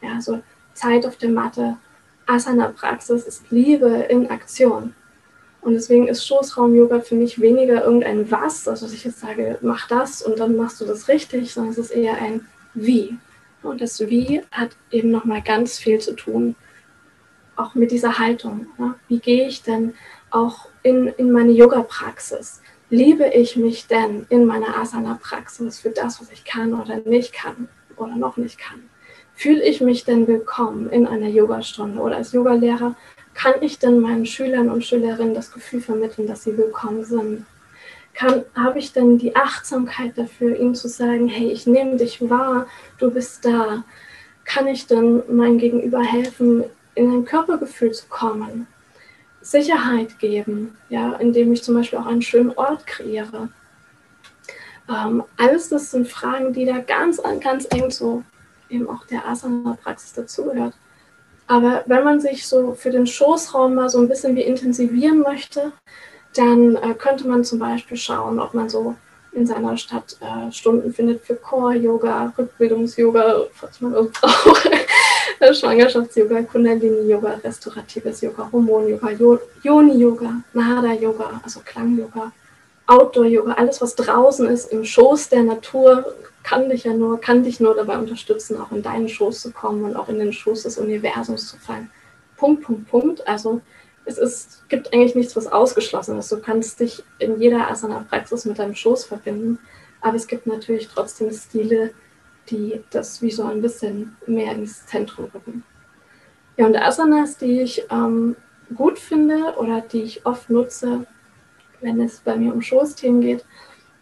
Ja, 0.01 0.15
also 0.15 0.41
Zeit 0.73 1.05
auf 1.05 1.17
der 1.17 1.29
Matte. 1.29 1.77
Asana-Praxis 2.27 3.23
ist 3.23 3.49
Liebe 3.51 3.87
in 4.09 4.29
Aktion. 4.29 4.93
Und 5.61 5.73
deswegen 5.73 6.07
ist 6.07 6.25
Schoßraum-Yoga 6.25 7.01
für 7.01 7.15
mich 7.15 7.39
weniger 7.39 7.83
irgendein 7.83 8.29
Was, 8.31 8.67
also 8.67 8.85
dass 8.85 8.93
ich 8.93 9.03
jetzt 9.03 9.19
sage, 9.19 9.59
mach 9.61 9.87
das 9.87 10.21
und 10.21 10.39
dann 10.39 10.55
machst 10.55 10.81
du 10.81 10.85
das 10.85 11.07
richtig, 11.07 11.53
sondern 11.53 11.71
es 11.71 11.77
ist 11.77 11.91
eher 11.91 12.17
ein 12.17 12.47
Wie. 12.73 13.17
Und 13.61 13.79
das 13.79 13.99
Wie 13.99 14.41
hat 14.51 14.71
eben 14.89 15.11
nochmal 15.11 15.41
ganz 15.41 15.77
viel 15.77 15.99
zu 15.99 16.15
tun, 16.15 16.55
auch 17.55 17.75
mit 17.75 17.91
dieser 17.91 18.17
Haltung. 18.17 18.67
Ne? 18.79 18.95
Wie 19.07 19.19
gehe 19.19 19.47
ich 19.47 19.61
denn 19.61 19.93
auch 20.31 20.67
in, 20.81 21.07
in 21.07 21.31
meine 21.31 21.51
Yoga-Praxis? 21.51 22.61
Liebe 22.91 23.25
ich 23.29 23.55
mich 23.55 23.87
denn 23.87 24.25
in 24.29 24.45
meiner 24.45 24.77
Asana-Praxis 24.77 25.79
für 25.79 25.91
das, 25.91 26.19
was 26.21 26.29
ich 26.29 26.43
kann 26.43 26.73
oder 26.73 26.97
nicht 26.97 27.33
kann 27.33 27.69
oder 27.95 28.17
noch 28.17 28.35
nicht 28.35 28.59
kann? 28.59 28.83
Fühle 29.33 29.63
ich 29.63 29.79
mich 29.79 30.03
denn 30.03 30.27
willkommen 30.27 30.89
in 30.89 31.07
einer 31.07 31.29
Yogastunde 31.29 31.99
oder 32.01 32.17
als 32.17 32.33
Yogalehrer? 32.33 32.95
Kann 33.33 33.53
ich 33.61 33.79
denn 33.79 34.01
meinen 34.01 34.25
Schülern 34.25 34.69
und 34.69 34.83
Schülerinnen 34.83 35.33
das 35.33 35.53
Gefühl 35.53 35.79
vermitteln, 35.79 36.27
dass 36.27 36.43
sie 36.43 36.57
willkommen 36.57 37.05
sind? 37.05 37.45
Habe 38.55 38.77
ich 38.77 38.91
denn 38.91 39.17
die 39.17 39.37
Achtsamkeit 39.37 40.17
dafür, 40.17 40.59
ihnen 40.59 40.75
zu 40.75 40.89
sagen, 40.89 41.29
hey, 41.29 41.49
ich 41.49 41.65
nehme 41.65 41.95
dich 41.95 42.29
wahr, 42.29 42.67
du 42.97 43.09
bist 43.09 43.45
da? 43.45 43.85
Kann 44.43 44.67
ich 44.67 44.85
denn 44.85 45.23
meinem 45.33 45.59
Gegenüber 45.59 46.01
helfen, 46.01 46.65
in 46.95 47.09
ein 47.09 47.23
Körpergefühl 47.23 47.93
zu 47.93 48.07
kommen? 48.09 48.67
Sicherheit 49.41 50.19
geben, 50.19 50.77
ja, 50.89 51.13
indem 51.13 51.51
ich 51.51 51.63
zum 51.63 51.75
Beispiel 51.75 51.99
auch 51.99 52.05
einen 52.05 52.21
schönen 52.21 52.51
Ort 52.51 52.85
kreiere. 52.85 53.49
Ähm, 54.89 55.23
alles 55.37 55.69
das 55.69 55.91
sind 55.91 56.07
Fragen, 56.07 56.53
die 56.53 56.65
da 56.65 56.79
ganz, 56.79 57.21
ganz 57.39 57.67
eng 57.71 57.89
so 57.91 58.23
eben 58.69 58.89
auch 58.89 59.05
der 59.05 59.27
Asana-Praxis 59.27 60.13
dazugehört. 60.13 60.73
Aber 61.47 61.83
wenn 61.85 62.03
man 62.03 62.21
sich 62.21 62.47
so 62.47 62.73
für 62.73 62.91
den 62.91 63.05
Schoßraum 63.05 63.75
mal 63.75 63.89
so 63.89 63.99
ein 63.99 64.07
bisschen 64.07 64.35
wie 64.35 64.41
intensivieren 64.41 65.19
möchte, 65.19 65.73
dann 66.33 66.77
äh, 66.77 66.93
könnte 66.93 67.27
man 67.27 67.43
zum 67.43 67.59
Beispiel 67.59 67.97
schauen, 67.97 68.39
ob 68.39 68.53
man 68.53 68.69
so 68.69 68.95
in 69.33 69.45
seiner 69.45 69.77
Stadt 69.77 70.17
äh, 70.21 70.51
Stunden 70.51 70.93
findet 70.93 71.23
für 71.23 71.35
Core-Yoga, 71.35 72.33
Rückbildungs-Yoga, 72.37 73.45
falls 73.53 73.81
man 73.81 73.93
das 73.93 74.11
braucht, 74.11 74.69
Schwangerschafts-Yoga, 75.41 76.43
Kundalini-Yoga, 76.43 77.41
restauratives 77.43 78.21
Yoga, 78.21 78.49
Hormon-Yoga, 78.51 79.39
Yoni-Yoga, 79.63 80.43
Nada-Yoga, 80.53 81.41
also 81.43 81.61
Klang-Yoga, 81.65 82.31
Outdoor-Yoga, 82.87 83.53
alles, 83.53 83.81
was 83.81 83.95
draußen 83.95 84.47
ist, 84.47 84.71
im 84.71 84.85
Schoß 84.85 85.29
der 85.29 85.43
Natur, 85.43 86.15
kann 86.43 86.69
dich 86.69 86.83
ja 86.83 86.93
nur, 86.93 87.19
kann 87.19 87.43
dich 87.43 87.59
nur 87.59 87.75
dabei 87.75 87.97
unterstützen, 87.97 88.59
auch 88.59 88.71
in 88.71 88.81
deinen 88.81 89.09
Schoß 89.09 89.41
zu 89.41 89.51
kommen 89.51 89.83
und 89.83 89.95
auch 89.95 90.09
in 90.09 90.19
den 90.19 90.33
Schoß 90.33 90.63
des 90.63 90.77
Universums 90.77 91.47
zu 91.47 91.57
fallen. 91.57 91.89
Punkt, 92.37 92.63
Punkt, 92.63 92.89
Punkt. 92.89 93.27
Also 93.27 93.61
es 94.05 94.17
ist, 94.17 94.67
gibt 94.69 94.93
eigentlich 94.93 95.15
nichts, 95.15 95.35
was 95.35 95.47
ausgeschlossen 95.47 96.17
ist. 96.17 96.31
Du 96.31 96.39
kannst 96.39 96.79
dich 96.79 97.03
in 97.19 97.39
jeder 97.39 97.69
Asana-Praxis 97.69 98.45
mit 98.45 98.59
deinem 98.59 98.75
Schoß 98.75 99.05
verbinden, 99.05 99.59
aber 100.01 100.15
es 100.15 100.27
gibt 100.27 100.47
natürlich 100.47 100.87
trotzdem 100.87 101.31
Stile, 101.31 101.91
die 102.49 102.81
das 102.89 103.21
wie 103.21 103.31
so 103.31 103.43
ein 103.43 103.61
bisschen 103.61 104.15
mehr 104.25 104.53
ins 104.53 104.85
Zentrum 104.85 105.25
rücken. 105.33 105.63
Ja, 106.57 106.65
und 106.65 106.75
Asanas, 106.75 107.37
die 107.37 107.61
ich 107.61 107.83
ähm, 107.89 108.35
gut 108.75 108.99
finde 108.99 109.55
oder 109.57 109.81
die 109.81 110.03
ich 110.03 110.25
oft 110.25 110.49
nutze, 110.49 111.05
wenn 111.79 112.01
es 112.01 112.19
bei 112.19 112.35
mir 112.35 112.53
um 112.53 112.61
Schoßthemen 112.61 113.21
geht, 113.21 113.45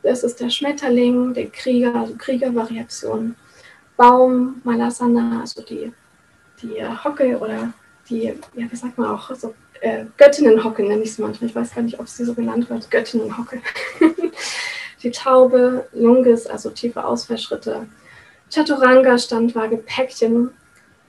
das 0.04 0.24
ist 0.24 0.40
der 0.40 0.50
Schmetterling, 0.50 1.34
der 1.34 1.48
Krieger, 1.48 1.94
also 1.94 2.16
Kriegervariation, 2.18 3.36
Baum, 3.98 4.62
Malasana, 4.64 5.42
also 5.42 5.62
die, 5.62 5.92
die 6.62 6.84
Hocke 7.04 7.38
oder 7.38 7.74
die, 8.10 8.34
ja, 8.56 8.72
wie 8.72 8.76
sagt 8.76 8.98
man 8.98 9.10
auch, 9.10 9.34
so 9.36 9.54
äh, 9.82 10.06
Göttinnenhocke 10.18 10.84
nenne 10.84 11.04
ich 11.04 11.14
sie 11.14 11.22
manchmal. 11.22 11.50
Ich 11.50 11.56
weiß 11.56 11.76
gar 11.76 11.82
nicht, 11.82 12.00
ob 12.00 12.08
sie 12.08 12.26
so 12.26 12.34
genannt 12.34 12.70
wird, 12.70 12.90
Göttinnenhocke. 12.90 13.62
die 15.04 15.12
Taube, 15.12 15.88
Lunges, 15.94 16.48
also 16.48 16.70
tiefe 16.70 17.04
Ausfallschritte, 17.04 17.88
Chaturanga, 18.50 19.18
Standwaage, 19.18 19.78
Päckchen 19.78 20.52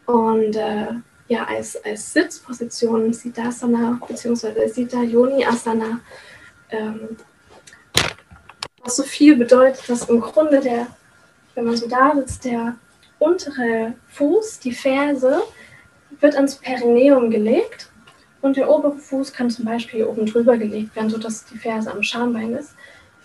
und 0.07 0.57
äh, 0.57 0.87
ja, 1.29 1.45
als, 1.45 1.83
als 1.85 2.13
Sitzposition 2.13 3.13
Siddhasana 3.13 4.01
bzw. 4.07 4.69
Siddha 4.69 5.03
Yoni 5.03 5.45
Asana 5.45 6.01
ähm, 6.71 7.17
was 8.83 8.97
so 8.97 9.03
viel 9.03 9.37
bedeutet, 9.37 9.89
dass 9.89 10.09
im 10.09 10.21
Grunde 10.21 10.61
der, 10.61 10.87
wenn 11.55 11.65
man 11.65 11.77
so 11.77 11.87
da 11.87 12.15
sitzt, 12.15 12.45
der 12.45 12.77
untere 13.19 13.95
Fuß, 14.09 14.61
die 14.61 14.73
Ferse, 14.73 15.43
wird 16.21 16.35
ans 16.35 16.57
Perineum 16.57 17.31
gelegt 17.31 17.91
und 18.41 18.57
der 18.57 18.71
obere 18.71 18.97
Fuß 18.97 19.33
kann 19.33 19.51
zum 19.51 19.65
Beispiel 19.65 20.05
oben 20.05 20.27
drüber 20.27 20.57
gelegt 20.57 20.97
werden, 20.97 21.11
sodass 21.11 21.45
die 21.45 21.59
Ferse 21.59 21.91
am 21.91 22.03
Schambein 22.03 22.55
ist. 22.55 22.75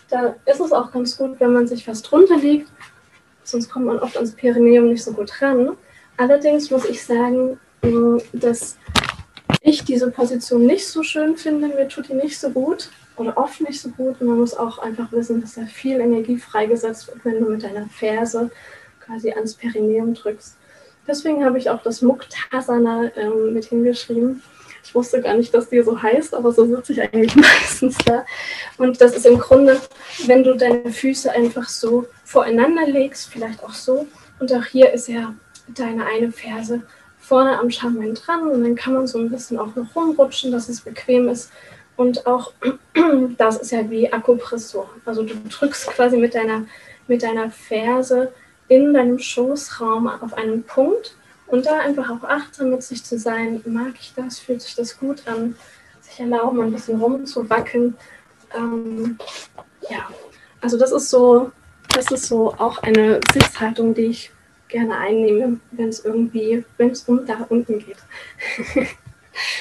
Da 0.09 0.35
ist 0.45 0.59
es 0.59 0.71
auch 0.71 0.91
ganz 0.91 1.17
gut, 1.17 1.39
wenn 1.39 1.53
man 1.53 1.67
sich 1.67 1.87
was 1.87 2.01
drunter 2.01 2.37
legt, 2.37 2.69
sonst 3.47 3.69
kommt 3.69 3.85
man 3.85 3.99
oft 3.99 4.15
ans 4.17 4.33
Perineum 4.33 4.89
nicht 4.89 5.03
so 5.03 5.11
gut 5.11 5.41
ran. 5.41 5.77
Allerdings 6.17 6.71
muss 6.71 6.85
ich 6.85 7.03
sagen, 7.03 7.59
dass 8.33 8.77
ich 9.61 9.83
diese 9.83 10.11
Position 10.11 10.65
nicht 10.65 10.87
so 10.87 11.03
schön 11.03 11.37
finde, 11.37 11.67
mir 11.67 11.87
tut 11.87 12.09
die 12.09 12.13
nicht 12.13 12.39
so 12.39 12.49
gut 12.49 12.89
oder 13.17 13.37
oft 13.37 13.61
nicht 13.61 13.81
so 13.81 13.89
gut. 13.89 14.21
Und 14.21 14.27
man 14.27 14.39
muss 14.39 14.55
auch 14.55 14.79
einfach 14.79 15.11
wissen, 15.11 15.41
dass 15.41 15.55
da 15.55 15.65
viel 15.65 15.99
Energie 15.99 16.37
freigesetzt 16.37 17.07
wird, 17.07 17.25
wenn 17.25 17.39
du 17.39 17.49
mit 17.49 17.63
deiner 17.63 17.87
Ferse 17.87 18.51
quasi 18.99 19.31
ans 19.31 19.53
Perineum 19.53 20.13
drückst. 20.13 20.57
Deswegen 21.07 21.45
habe 21.45 21.57
ich 21.57 21.69
auch 21.69 21.83
das 21.83 22.01
Muktasana 22.01 23.11
ähm, 23.15 23.53
mit 23.53 23.65
hingeschrieben. 23.65 24.41
Ich 24.85 24.93
wusste 24.93 25.19
gar 25.19 25.35
nicht, 25.35 25.51
dass 25.53 25.69
die 25.69 25.81
so 25.81 26.01
heißt, 26.01 26.35
aber 26.35 26.51
so 26.51 26.65
sitze 26.65 26.93
ich 26.93 27.01
eigentlich 27.01 27.35
meistens 27.35 27.97
da. 28.05 28.23
Und 28.77 29.01
das 29.01 29.15
ist 29.15 29.25
im 29.25 29.39
Grunde, 29.39 29.81
wenn 30.27 30.43
du 30.43 30.55
deine 30.55 30.91
Füße 30.91 31.31
einfach 31.31 31.67
so 31.67 32.05
voreinander 32.23 32.85
legst, 32.85 33.29
vielleicht 33.29 33.63
auch 33.63 33.73
so. 33.73 34.07
Und 34.39 34.53
auch 34.53 34.63
hier 34.65 34.93
ist 34.93 35.07
ja 35.07 35.33
deine 35.67 36.05
eine 36.05 36.31
Ferse 36.31 36.83
vorne 37.17 37.57
am 37.57 37.71
Schambein 37.71 38.13
dran 38.13 38.47
und 38.47 38.63
dann 38.63 38.75
kann 38.75 38.93
man 38.93 39.07
so 39.07 39.17
ein 39.17 39.31
bisschen 39.31 39.57
auch 39.57 39.75
noch 39.75 39.95
rumrutschen, 39.95 40.51
dass 40.51 40.69
es 40.69 40.81
bequem 40.81 41.27
ist. 41.27 41.51
Und 41.97 42.27
auch 42.27 42.53
das 43.37 43.57
ist 43.57 43.71
ja 43.71 43.89
wie 43.89 44.13
Akupressur. 44.13 44.87
Also 45.05 45.23
du 45.23 45.33
drückst 45.49 45.87
quasi 45.87 46.17
mit 46.17 46.35
deiner, 46.35 46.65
mit 47.07 47.23
deiner 47.23 47.49
Ferse 47.49 48.31
in 48.67 48.93
deinem 48.93 49.17
Schoßraum 49.17 50.07
auf 50.07 50.35
einen 50.35 50.63
Punkt 50.63 51.15
und 51.47 51.65
da 51.65 51.79
einfach 51.79 52.09
auch 52.09 52.23
achtsam 52.23 52.71
mit 52.71 52.83
sich 52.83 53.03
zu 53.03 53.17
sein. 53.17 53.61
Mag 53.65 53.93
ich 53.99 54.13
das? 54.15 54.39
Fühlt 54.39 54.61
sich 54.61 54.75
das 54.75 54.97
gut 54.97 55.27
an? 55.27 55.55
Sich 56.01 56.19
erlauben, 56.19 56.61
ein 56.61 56.71
bisschen 56.71 56.99
rumzuwackeln. 56.99 57.95
Ähm, 58.55 59.17
ja, 59.89 60.09
also 60.61 60.77
das 60.77 60.91
ist 60.91 61.09
so, 61.09 61.51
das 61.93 62.11
ist 62.11 62.25
so 62.25 62.53
auch 62.53 62.81
eine 62.83 63.19
Sitzhaltung, 63.31 63.93
die 63.93 64.05
ich 64.05 64.31
gerne 64.67 64.97
einnehme, 64.97 65.59
wenn 65.71 65.89
es 65.89 66.03
irgendwie, 66.03 66.63
wenn 66.77 66.89
es 66.89 67.03
um 67.03 67.25
da 67.25 67.45
unten 67.49 67.79
geht. 67.79 67.97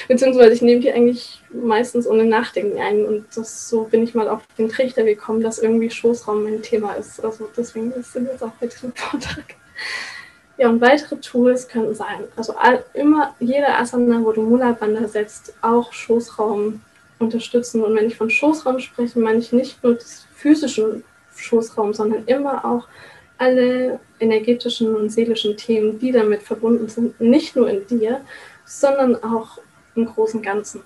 Beziehungsweise 0.07 0.53
ich 0.53 0.61
nehme 0.61 0.81
die 0.81 0.91
eigentlich 0.91 1.41
meistens 1.51 2.07
ohne 2.07 2.25
Nachdenken 2.25 2.79
ein. 2.79 3.05
Und 3.05 3.25
das, 3.35 3.69
so 3.69 3.83
bin 3.83 4.03
ich 4.03 4.15
mal 4.15 4.29
auf 4.29 4.41
den 4.57 4.69
Trichter 4.69 5.03
gekommen, 5.03 5.41
dass 5.41 5.59
irgendwie 5.59 5.89
Schoßraum 5.89 6.43
mein 6.43 6.61
Thema 6.61 6.93
ist. 6.93 7.23
Also 7.23 7.49
deswegen 7.55 7.91
sind 8.01 8.25
wir 8.25 8.31
jetzt 8.31 8.43
auch 8.43 8.53
bei 8.59 8.67
diesem 8.67 8.93
Vortrag. 8.95 9.55
Ja, 10.57 10.69
und 10.69 10.79
weitere 10.79 11.17
Tools 11.17 11.67
können 11.67 11.93
sein, 11.93 12.23
also 12.37 12.55
all, 12.55 12.83
immer 12.93 13.35
jede 13.39 13.67
Asana, 13.67 14.23
wo 14.23 14.31
du 14.31 14.41
Mula 14.41 14.71
Bandha 14.71 15.07
setzt, 15.07 15.53
auch 15.61 15.91
Schoßraum 15.91 16.81
unterstützen. 17.19 17.83
Und 17.83 17.95
wenn 17.95 18.07
ich 18.07 18.15
von 18.15 18.29
Schoßraum 18.29 18.79
spreche, 18.79 19.19
meine 19.19 19.39
ich 19.39 19.51
nicht 19.51 19.83
nur 19.83 19.95
das 19.95 20.25
physische 20.33 21.03
Schoßraum, 21.35 21.93
sondern 21.93 22.25
immer 22.25 22.63
auch 22.63 22.87
alle 23.37 23.99
energetischen 24.19 24.95
und 24.95 25.09
seelischen 25.09 25.57
Themen, 25.57 25.99
die 25.99 26.11
damit 26.11 26.41
verbunden 26.41 26.87
sind, 26.87 27.19
nicht 27.19 27.55
nur 27.55 27.69
in 27.69 27.85
dir, 27.87 28.21
sondern 28.65 29.21
auch 29.23 29.59
im 29.95 30.05
großen 30.05 30.41
Ganzen. 30.41 30.81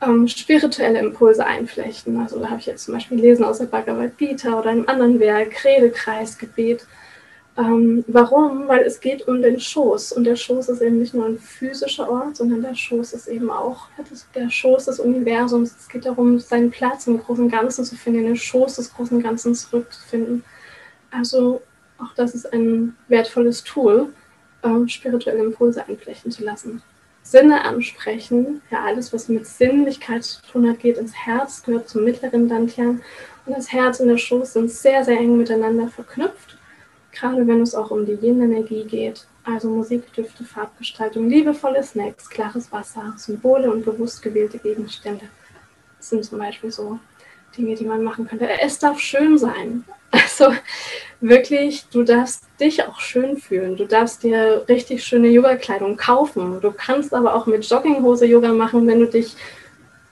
Ähm, 0.00 0.28
spirituelle 0.28 0.98
Impulse 0.98 1.44
einflechten. 1.44 2.18
Also 2.20 2.38
da 2.38 2.50
habe 2.50 2.60
ich 2.60 2.66
jetzt 2.66 2.84
zum 2.84 2.94
Beispiel 2.94 3.18
Lesen 3.18 3.44
aus 3.44 3.58
der 3.58 3.66
Bhagavad 3.66 4.16
Gita 4.18 4.58
oder 4.58 4.70
einem 4.70 4.88
anderen 4.88 5.20
Werk, 5.20 5.64
Redekreis, 5.64 6.38
Gebet. 6.38 6.86
Ähm, 7.56 8.04
warum? 8.06 8.68
Weil 8.68 8.84
es 8.84 9.00
geht 9.00 9.26
um 9.26 9.42
den 9.42 9.58
Schoß. 9.58 10.12
Und 10.12 10.24
der 10.24 10.36
Schoß 10.36 10.68
ist 10.68 10.80
eben 10.80 11.00
nicht 11.00 11.14
nur 11.14 11.26
ein 11.26 11.38
physischer 11.38 12.08
Ort, 12.08 12.36
sondern 12.36 12.62
der 12.62 12.74
Schoß 12.74 13.12
ist 13.12 13.26
eben 13.26 13.50
auch 13.50 13.88
der 14.34 14.48
Schoß 14.48 14.84
des 14.84 15.00
Universums. 15.00 15.74
Es 15.80 15.88
geht 15.88 16.06
darum, 16.06 16.38
seinen 16.38 16.70
Platz 16.70 17.08
im 17.08 17.18
großen 17.18 17.48
Ganzen 17.48 17.84
zu 17.84 17.96
finden, 17.96 18.20
in 18.20 18.26
den 18.26 18.36
Schoß 18.36 18.76
des 18.76 18.94
großen 18.94 19.20
Ganzen 19.20 19.54
zurückzufinden. 19.54 20.44
Also 21.10 21.60
auch 21.98 22.14
das 22.14 22.34
ist 22.34 22.52
ein 22.52 22.96
wertvolles 23.08 23.64
Tool, 23.64 24.12
ähm, 24.62 24.88
spirituelle 24.88 25.42
Impulse 25.42 25.84
einflechten 25.84 26.30
zu 26.30 26.44
lassen. 26.44 26.82
Sinne 27.30 27.64
ansprechen, 27.64 28.62
ja, 28.70 28.84
alles, 28.84 29.12
was 29.12 29.28
mit 29.28 29.46
Sinnlichkeit 29.46 30.24
zu 30.24 30.40
tun 30.50 30.66
hat, 30.66 30.80
geht 30.80 30.96
ins 30.96 31.14
Herz, 31.14 31.62
gehört 31.62 31.86
zum 31.86 32.04
mittleren 32.04 32.48
Dantian. 32.48 33.02
Und 33.44 33.54
das 33.54 33.70
Herz 33.70 34.00
und 34.00 34.08
der 34.08 34.16
Schoß 34.16 34.54
sind 34.54 34.70
sehr, 34.70 35.04
sehr 35.04 35.18
eng 35.18 35.36
miteinander 35.36 35.88
verknüpft, 35.88 36.56
gerade 37.12 37.46
wenn 37.46 37.60
es 37.60 37.74
auch 37.74 37.90
um 37.90 38.06
die 38.06 38.14
Yin-Energie 38.14 38.84
geht. 38.84 39.26
Also 39.44 39.68
Musik, 39.68 40.10
Düfte, 40.14 40.42
Farbgestaltung, 40.42 41.28
liebevolle 41.28 41.82
Snacks, 41.82 42.30
klares 42.30 42.72
Wasser, 42.72 43.14
Symbole 43.18 43.70
und 43.70 43.84
bewusst 43.84 44.22
gewählte 44.22 44.58
Gegenstände. 44.58 45.28
Das 45.98 46.08
sind 46.08 46.24
zum 46.24 46.38
Beispiel 46.38 46.70
so 46.70 46.98
Dinge, 47.56 47.74
die 47.74 47.84
man 47.84 48.02
machen 48.02 48.26
könnte. 48.26 48.48
Es 48.60 48.78
darf 48.78 49.00
schön 49.00 49.38
sein. 49.38 49.84
Also 50.10 50.54
wirklich, 51.20 51.84
du 51.90 52.02
darfst 52.02 52.44
dich 52.58 52.82
auch 52.84 52.98
schön 52.98 53.36
fühlen. 53.36 53.76
Du 53.76 53.84
darfst 53.84 54.22
dir 54.22 54.64
richtig 54.66 55.04
schöne 55.04 55.28
Yoga-Kleidung 55.28 55.98
kaufen. 55.98 56.62
Du 56.62 56.72
kannst 56.72 57.12
aber 57.12 57.34
auch 57.34 57.44
mit 57.44 57.68
Jogginghose 57.68 58.24
Yoga 58.24 58.54
machen, 58.54 58.86
wenn 58.86 59.00
du 59.00 59.06
dich 59.06 59.36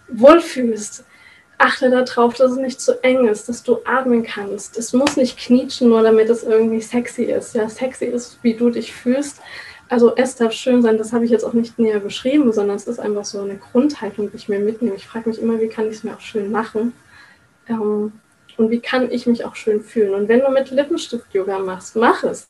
wohlfühlst. 0.09 1.05
achte 1.59 1.89
darauf, 1.89 2.35
dass 2.35 2.53
es 2.53 2.59
nicht 2.59 2.79
zu 2.79 3.03
eng 3.03 3.27
ist, 3.27 3.49
dass 3.49 3.63
du 3.63 3.79
atmen 3.87 4.23
kannst. 4.23 4.77
Es 4.77 4.93
muss 4.93 5.17
nicht 5.17 5.39
knietschen, 5.39 5.89
nur 5.89 6.03
damit 6.03 6.29
es 6.29 6.43
irgendwie 6.43 6.83
sexy 6.83 7.25
ist. 7.25 7.55
Ja, 7.55 7.69
sexy 7.71 8.05
ist, 8.05 8.39
wie 8.43 8.53
du 8.53 8.69
dich 8.69 8.93
fühlst. 8.93 9.41
Also 9.89 10.15
es 10.17 10.35
darf 10.35 10.53
schön 10.53 10.83
sein, 10.83 10.99
das 10.99 11.13
habe 11.13 11.25
ich 11.25 11.31
jetzt 11.31 11.45
auch 11.45 11.53
nicht 11.53 11.79
näher 11.79 12.01
beschrieben, 12.01 12.53
sondern 12.53 12.77
es 12.77 12.87
ist 12.87 12.99
einfach 12.99 13.25
so 13.25 13.41
eine 13.41 13.57
Grundhaltung, 13.57 14.31
die 14.31 14.37
ich 14.37 14.49
mir 14.49 14.59
mitnehme. 14.59 14.97
Ich 14.97 15.07
frage 15.07 15.29
mich 15.29 15.41
immer, 15.41 15.61
wie 15.61 15.69
kann 15.69 15.87
ich 15.87 15.97
es 15.97 16.05
mir 16.05 16.15
auch 16.15 16.21
schön 16.21 16.51
machen? 16.51 16.93
Ähm, 17.69 18.13
und 18.57 18.71
wie 18.71 18.81
kann 18.81 19.11
ich 19.11 19.27
mich 19.27 19.45
auch 19.45 19.55
schön 19.55 19.81
fühlen? 19.81 20.15
Und 20.15 20.29
wenn 20.29 20.41
du 20.41 20.51
mit 20.51 20.71
Lippenstift-Yoga 20.71 21.59
machst, 21.59 21.97
mach 21.97 22.25
es. 22.25 22.49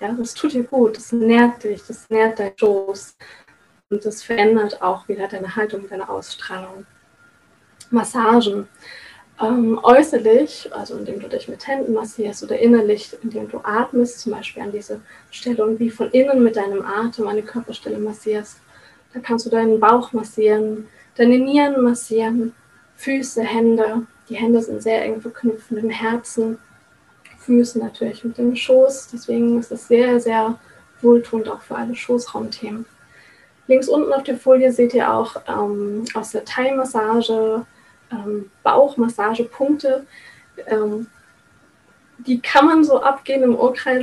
Ja, 0.00 0.12
das 0.12 0.34
tut 0.34 0.52
dir 0.52 0.64
gut, 0.64 0.96
das 0.96 1.12
nährt 1.12 1.64
dich, 1.64 1.82
das 1.86 2.08
nährt 2.10 2.38
dein 2.38 2.52
Schoß. 2.56 3.16
Und 3.90 4.04
das 4.04 4.22
verändert 4.22 4.82
auch 4.82 5.08
wieder 5.08 5.28
deine 5.28 5.56
Haltung, 5.56 5.88
deine 5.88 6.08
Ausstrahlung. 6.08 6.86
Massagen. 7.90 8.68
Ähm, 9.40 9.78
äußerlich, 9.82 10.68
also 10.72 10.98
indem 10.98 11.20
du 11.20 11.28
dich 11.28 11.46
mit 11.48 11.66
Händen 11.66 11.92
massierst 11.92 12.42
oder 12.42 12.58
innerlich, 12.58 13.16
indem 13.22 13.48
du 13.48 13.60
atmest, 13.62 14.20
zum 14.20 14.32
Beispiel 14.32 14.62
an 14.64 14.72
diese 14.72 15.00
Stelle 15.30 15.64
und 15.64 15.78
wie 15.78 15.90
von 15.90 16.10
innen 16.10 16.42
mit 16.42 16.56
deinem 16.56 16.84
Atem 16.84 17.28
eine 17.28 17.42
Körperstelle 17.42 17.98
massierst. 17.98 18.58
Da 19.14 19.20
kannst 19.20 19.46
du 19.46 19.50
deinen 19.50 19.78
Bauch 19.78 20.12
massieren, 20.12 20.88
deine 21.14 21.38
Nieren 21.38 21.82
massieren, 21.82 22.52
Füße, 22.96 23.42
Hände. 23.42 24.06
Die 24.28 24.36
Hände 24.36 24.60
sind 24.62 24.82
sehr 24.82 25.02
eng 25.04 25.20
verknüpft 25.20 25.70
mit 25.70 25.82
dem 25.82 25.90
Herzen, 25.90 26.58
Füße 27.40 27.78
natürlich 27.78 28.24
mit 28.24 28.36
dem 28.36 28.54
Schoß. 28.54 29.08
Deswegen 29.12 29.58
ist 29.58 29.72
es 29.72 29.88
sehr, 29.88 30.20
sehr 30.20 30.58
wohltuend 31.00 31.48
auch 31.48 31.62
für 31.62 31.76
alle 31.76 31.94
Schoßraumthemen. 31.94 32.84
Links 33.68 33.88
unten 33.88 34.12
auf 34.12 34.22
der 34.22 34.36
Folie 34.36 34.72
seht 34.72 34.94
ihr 34.94 35.12
auch 35.12 35.36
ähm, 35.46 36.04
aus 36.14 36.30
der 36.30 36.44
Thai-Massage 36.44 37.64
ähm, 38.10 38.50
Bauchmassagepunkte. 38.62 40.06
Ähm, 40.66 41.06
die 42.18 42.40
kann 42.40 42.66
man 42.66 42.84
so 42.84 43.00
abgehen 43.00 43.42
im, 43.42 43.54
Urkreis, 43.54 44.02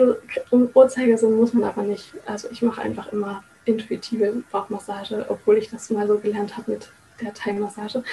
im 0.52 0.70
Uhrzeigersinn, 0.74 1.36
muss 1.36 1.54
man 1.54 1.66
aber 1.66 1.84
nicht. 1.84 2.14
Also 2.26 2.48
ich 2.52 2.62
mache 2.62 2.82
einfach 2.82 3.12
immer 3.12 3.44
intuitive 3.66 4.44
Bauchmassage, 4.52 5.26
obwohl 5.28 5.58
ich 5.58 5.70
das 5.70 5.90
mal 5.90 6.08
so 6.08 6.18
gelernt 6.18 6.56
habe 6.58 6.72
mit 6.72 6.90
der 7.22 7.34
Thai-Massage. 7.34 8.04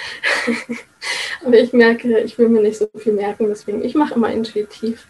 aber 1.45 1.57
ich 1.57 1.73
merke, 1.73 2.19
ich 2.19 2.37
will 2.37 2.49
mir 2.49 2.61
nicht 2.61 2.77
so 2.77 2.89
viel 2.97 3.13
merken, 3.13 3.47
deswegen 3.47 3.83
ich 3.83 3.95
mache 3.95 4.15
immer 4.15 4.31
intuitiv. 4.31 5.07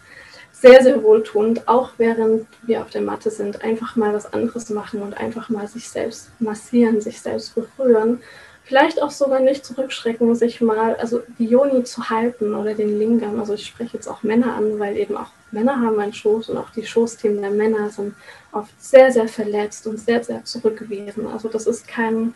Sehr, 0.52 0.82
sehr 0.82 1.04
wohltuend, 1.04 1.68
auch 1.68 1.92
während 1.98 2.48
wir 2.66 2.82
auf 2.82 2.90
der 2.90 3.02
Matte 3.02 3.30
sind, 3.30 3.64
einfach 3.64 3.98
mal 3.98 4.14
was 4.14 4.32
anderes 4.32 4.70
machen 4.70 5.02
und 5.02 5.18
einfach 5.18 5.50
mal 5.50 5.68
sich 5.68 5.90
selbst 5.90 6.30
massieren, 6.40 7.02
sich 7.02 7.20
selbst 7.20 7.54
berühren 7.54 8.22
Vielleicht 8.66 9.02
auch 9.02 9.12
sogar 9.12 9.42
nicht 9.42 9.66
zurückschrecken, 9.66 10.36
sich 10.36 10.62
mal, 10.62 10.96
also 10.96 11.22
die 11.38 11.46
Joni 11.46 11.84
zu 11.84 12.10
halten 12.10 12.56
oder 12.56 12.74
den 12.74 12.98
Lingam. 12.98 13.38
Also 13.38 13.56
ich 13.56 13.66
spreche 13.66 13.98
jetzt 13.98 14.08
auch 14.08 14.24
Männer 14.24 14.56
an, 14.56 14.80
weil 14.80 14.96
eben 14.96 15.18
auch 15.18 15.32
Männer 15.52 15.82
haben 15.82 16.00
einen 16.00 16.14
Schoß 16.14 16.50
und 16.50 16.58
auch 16.58 16.70
die 16.70 16.86
Schoßthemen 16.86 17.42
der 17.42 17.52
Männer 17.52 17.90
sind 17.90 18.16
oft 18.54 18.72
sehr, 18.82 19.12
sehr 19.12 19.28
verletzt 19.28 19.86
und 19.86 20.00
sehr, 20.00 20.24
sehr 20.24 20.46
zurückgewiesen. 20.46 21.28
Also 21.28 21.50
das 21.50 21.68
ist 21.68 21.90
kein 21.90 22.34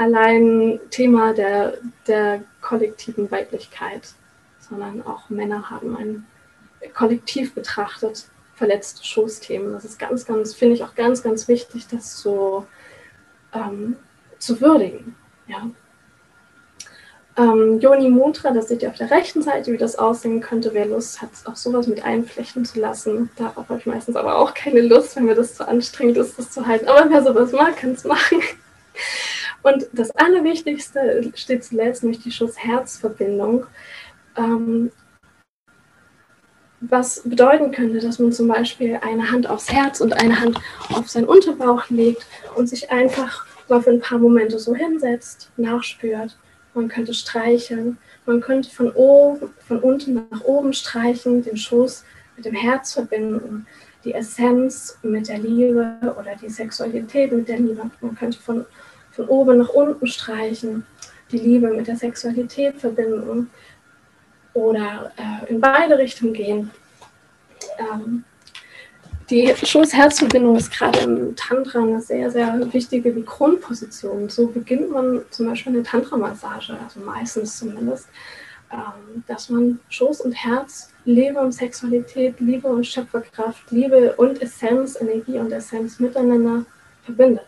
allein 0.00 0.80
Thema 0.90 1.34
der, 1.34 1.74
der 2.06 2.42
kollektiven 2.62 3.30
Weiblichkeit, 3.30 4.14
sondern 4.58 5.02
auch 5.02 5.28
Männer 5.28 5.68
haben 5.68 5.94
ein 5.96 6.26
kollektiv 6.94 7.54
betrachtet 7.54 8.24
verletzte 8.54 9.04
Schoßthemen. 9.04 9.72
Das 9.72 9.84
ist 9.84 9.98
ganz, 9.98 10.24
ganz, 10.24 10.54
finde 10.54 10.74
ich 10.74 10.84
auch 10.84 10.94
ganz, 10.94 11.22
ganz 11.22 11.48
wichtig, 11.48 11.86
das 11.90 12.18
so 12.18 12.66
ähm, 13.52 13.96
zu 14.38 14.60
würdigen. 14.60 15.16
Ja. 15.46 15.70
Ähm, 17.36 17.78
Yoni 17.80 18.08
Mutra, 18.08 18.52
das 18.52 18.68
seht 18.68 18.82
ihr 18.82 18.90
auf 18.90 18.96
der 18.96 19.10
rechten 19.10 19.42
Seite, 19.42 19.72
wie 19.72 19.78
das 19.78 19.96
aussehen 19.96 20.40
könnte. 20.40 20.72
Wer 20.72 20.86
Lust 20.86 21.20
hat, 21.20 21.30
auch 21.44 21.56
sowas 21.56 21.86
mit 21.86 22.04
einflechten 22.04 22.64
zu 22.64 22.80
lassen. 22.80 23.30
Darauf 23.36 23.68
habe 23.68 23.78
ich 23.78 23.86
meistens 23.86 24.16
aber 24.16 24.38
auch 24.38 24.54
keine 24.54 24.80
Lust, 24.80 25.16
wenn 25.16 25.26
mir 25.26 25.34
das 25.34 25.54
zu 25.54 25.68
anstrengend 25.68 26.16
ist, 26.16 26.38
das 26.38 26.50
zu 26.50 26.66
halten. 26.66 26.88
Aber 26.88 27.10
wer 27.10 27.22
sowas 27.22 27.52
mag, 27.52 27.76
kann 27.76 27.92
es 27.92 28.04
machen. 28.04 28.40
Und 29.62 29.88
das 29.92 30.10
Allerwichtigste 30.12 31.30
steht 31.34 31.64
zuletzt, 31.64 32.02
nämlich 32.02 32.22
die 32.22 32.32
Schuss-Herz-Verbindung. 32.32 33.66
Ähm, 34.36 34.90
was 36.80 37.22
bedeuten 37.24 37.72
könnte, 37.72 38.00
dass 38.00 38.18
man 38.18 38.32
zum 38.32 38.48
Beispiel 38.48 38.98
eine 39.02 39.30
Hand 39.30 39.48
aufs 39.48 39.70
Herz 39.70 40.00
und 40.00 40.14
eine 40.14 40.40
Hand 40.40 40.58
auf 40.88 41.10
seinen 41.10 41.26
Unterbauch 41.26 41.90
legt 41.90 42.26
und 42.56 42.68
sich 42.68 42.90
einfach 42.90 43.44
mal 43.68 43.82
für 43.82 43.90
ein 43.90 44.00
paar 44.00 44.18
Momente 44.18 44.58
so 44.58 44.74
hinsetzt, 44.74 45.50
nachspürt. 45.58 46.38
Man 46.72 46.88
könnte 46.88 47.12
streicheln, 47.12 47.98
man 48.24 48.40
könnte 48.40 48.70
von, 48.70 48.90
oben, 48.92 49.50
von 49.66 49.80
unten 49.80 50.26
nach 50.30 50.42
oben 50.42 50.72
streichen, 50.72 51.42
den 51.42 51.56
Schoß 51.56 52.04
mit 52.36 52.46
dem 52.46 52.54
Herz 52.54 52.94
verbinden, 52.94 53.66
die 54.04 54.14
Essenz 54.14 54.98
mit 55.02 55.28
der 55.28 55.38
Liebe 55.38 55.98
oder 56.18 56.34
die 56.40 56.48
Sexualität 56.48 57.32
mit 57.32 57.48
der 57.48 57.58
Liebe. 57.58 57.90
Man 58.00 58.14
könnte 58.14 58.38
von, 58.38 58.64
von 59.10 59.26
oben 59.26 59.58
nach 59.58 59.70
unten 59.70 60.06
streichen, 60.06 60.86
die 61.30 61.38
Liebe 61.38 61.68
mit 61.70 61.86
der 61.86 61.96
Sexualität 61.96 62.76
verbinden 62.76 63.50
oder 64.54 65.12
äh, 65.16 65.50
in 65.50 65.60
beide 65.60 65.98
Richtungen 65.98 66.32
gehen. 66.32 66.70
Ähm, 67.78 68.24
die 69.30 69.54
Schoß-Herz-Verbindung 69.54 70.56
ist 70.56 70.72
gerade 70.72 70.98
im 71.00 71.36
Tantra 71.36 71.78
eine 71.78 72.00
sehr, 72.00 72.32
sehr 72.32 72.72
wichtige 72.72 73.12
Grundposition. 73.22 74.28
So 74.28 74.48
beginnt 74.48 74.90
man 74.90 75.22
zum 75.30 75.46
Beispiel 75.46 75.72
eine 75.72 75.84
Tantra-Massage, 75.84 76.76
also 76.82 76.98
meistens 76.98 77.58
zumindest, 77.58 78.08
ähm, 78.72 79.22
dass 79.28 79.48
man 79.48 79.78
Schoß 79.88 80.22
und 80.22 80.32
Herz, 80.32 80.92
Liebe 81.04 81.38
und 81.38 81.52
Sexualität, 81.52 82.40
Liebe 82.40 82.66
und 82.66 82.84
Schöpferkraft, 82.84 83.70
Liebe 83.70 84.14
und 84.16 84.42
Essenz, 84.42 85.00
Energie 85.00 85.38
und 85.38 85.52
Essenz 85.52 86.00
miteinander 86.00 86.64
verbindet. 87.04 87.46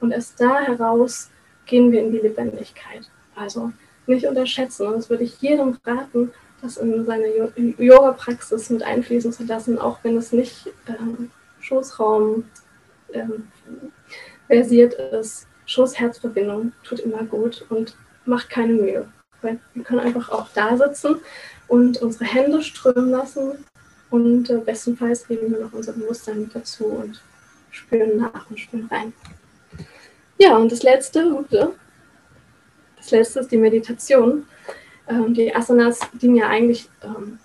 Und 0.00 0.12
erst 0.12 0.40
da 0.40 0.60
heraus 0.60 1.30
gehen 1.66 1.92
wir 1.92 2.00
in 2.00 2.12
die 2.12 2.18
Lebendigkeit. 2.18 3.10
Also 3.34 3.72
nicht 4.06 4.26
unterschätzen. 4.26 4.86
Und 4.86 4.94
das 4.94 5.10
würde 5.10 5.24
ich 5.24 5.40
jedem 5.40 5.76
raten, 5.84 6.32
das 6.62 6.76
in 6.76 7.06
seine 7.06 7.26
Yoga-Praxis 7.56 8.70
mit 8.70 8.82
einfließen 8.82 9.32
zu 9.32 9.44
lassen, 9.44 9.78
auch 9.78 9.98
wenn 10.02 10.16
es 10.16 10.32
nicht 10.32 10.68
ähm, 10.88 11.30
Schoßraum 11.60 12.44
ähm, 13.12 13.48
versiert 14.46 14.94
ist. 14.94 15.46
Schoß-Herz-Verbindung 15.66 16.72
tut 16.82 17.00
immer 17.00 17.22
gut 17.24 17.64
und 17.68 17.94
macht 18.24 18.50
keine 18.50 18.72
Mühe. 18.72 19.08
Weil 19.42 19.60
wir 19.74 19.84
können 19.84 20.00
einfach 20.00 20.30
auch 20.30 20.48
da 20.54 20.76
sitzen 20.76 21.16
und 21.68 21.98
unsere 22.02 22.24
Hände 22.24 22.62
strömen 22.62 23.10
lassen 23.10 23.64
und 24.10 24.50
äh, 24.50 24.58
bestenfalls 24.58 25.28
geben 25.28 25.52
wir 25.52 25.60
noch 25.60 25.72
unser 25.72 25.92
Bewusstsein 25.92 26.40
mit 26.40 26.54
dazu 26.54 26.86
und 26.86 27.20
spüren 27.70 28.16
nach 28.16 28.50
und 28.50 28.58
spüren 28.58 28.88
rein. 28.90 29.12
Ja, 30.38 30.56
und 30.56 30.70
das 30.70 30.82
letzte, 30.84 31.44
das 32.96 33.10
letzte 33.10 33.40
ist 33.40 33.50
die 33.50 33.56
Meditation. 33.56 34.46
Ähm, 35.08 35.34
die 35.34 35.54
Asanas 35.54 35.98
dienen 36.20 36.36
ja 36.36 36.48
eigentlich 36.48 36.88
ähm, 37.02 37.38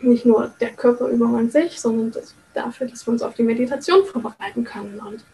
nicht 0.00 0.24
nur 0.24 0.50
der 0.60 0.70
Körperübung 0.70 1.36
an 1.36 1.50
sich, 1.50 1.80
sondern 1.80 2.12
das, 2.12 2.34
dafür, 2.54 2.86
dass 2.86 3.06
wir 3.06 3.12
uns 3.12 3.22
auf 3.22 3.34
die 3.34 3.42
Meditation 3.42 4.04
vorbereiten 4.06 4.64
können. 4.64 5.00
Und 5.00 5.24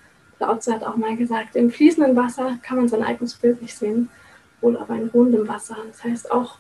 Lautze 0.41 0.73
hat 0.75 0.83
auch 0.83 0.97
mal 0.97 1.17
gesagt, 1.17 1.55
im 1.55 1.71
fließenden 1.71 2.17
Wasser 2.17 2.59
kann 2.63 2.79
man 2.79 2.89
sein 2.89 3.05
eigenes 3.05 3.35
Bild 3.35 3.63
nicht 3.63 3.77
sehen, 3.77 4.09
wohl 4.61 4.77
aber 4.77 4.97
in 4.97 5.09
rundem 5.09 5.47
Wasser. 5.47 5.77
Das 5.87 6.03
heißt 6.03 6.33
auch, 6.33 6.57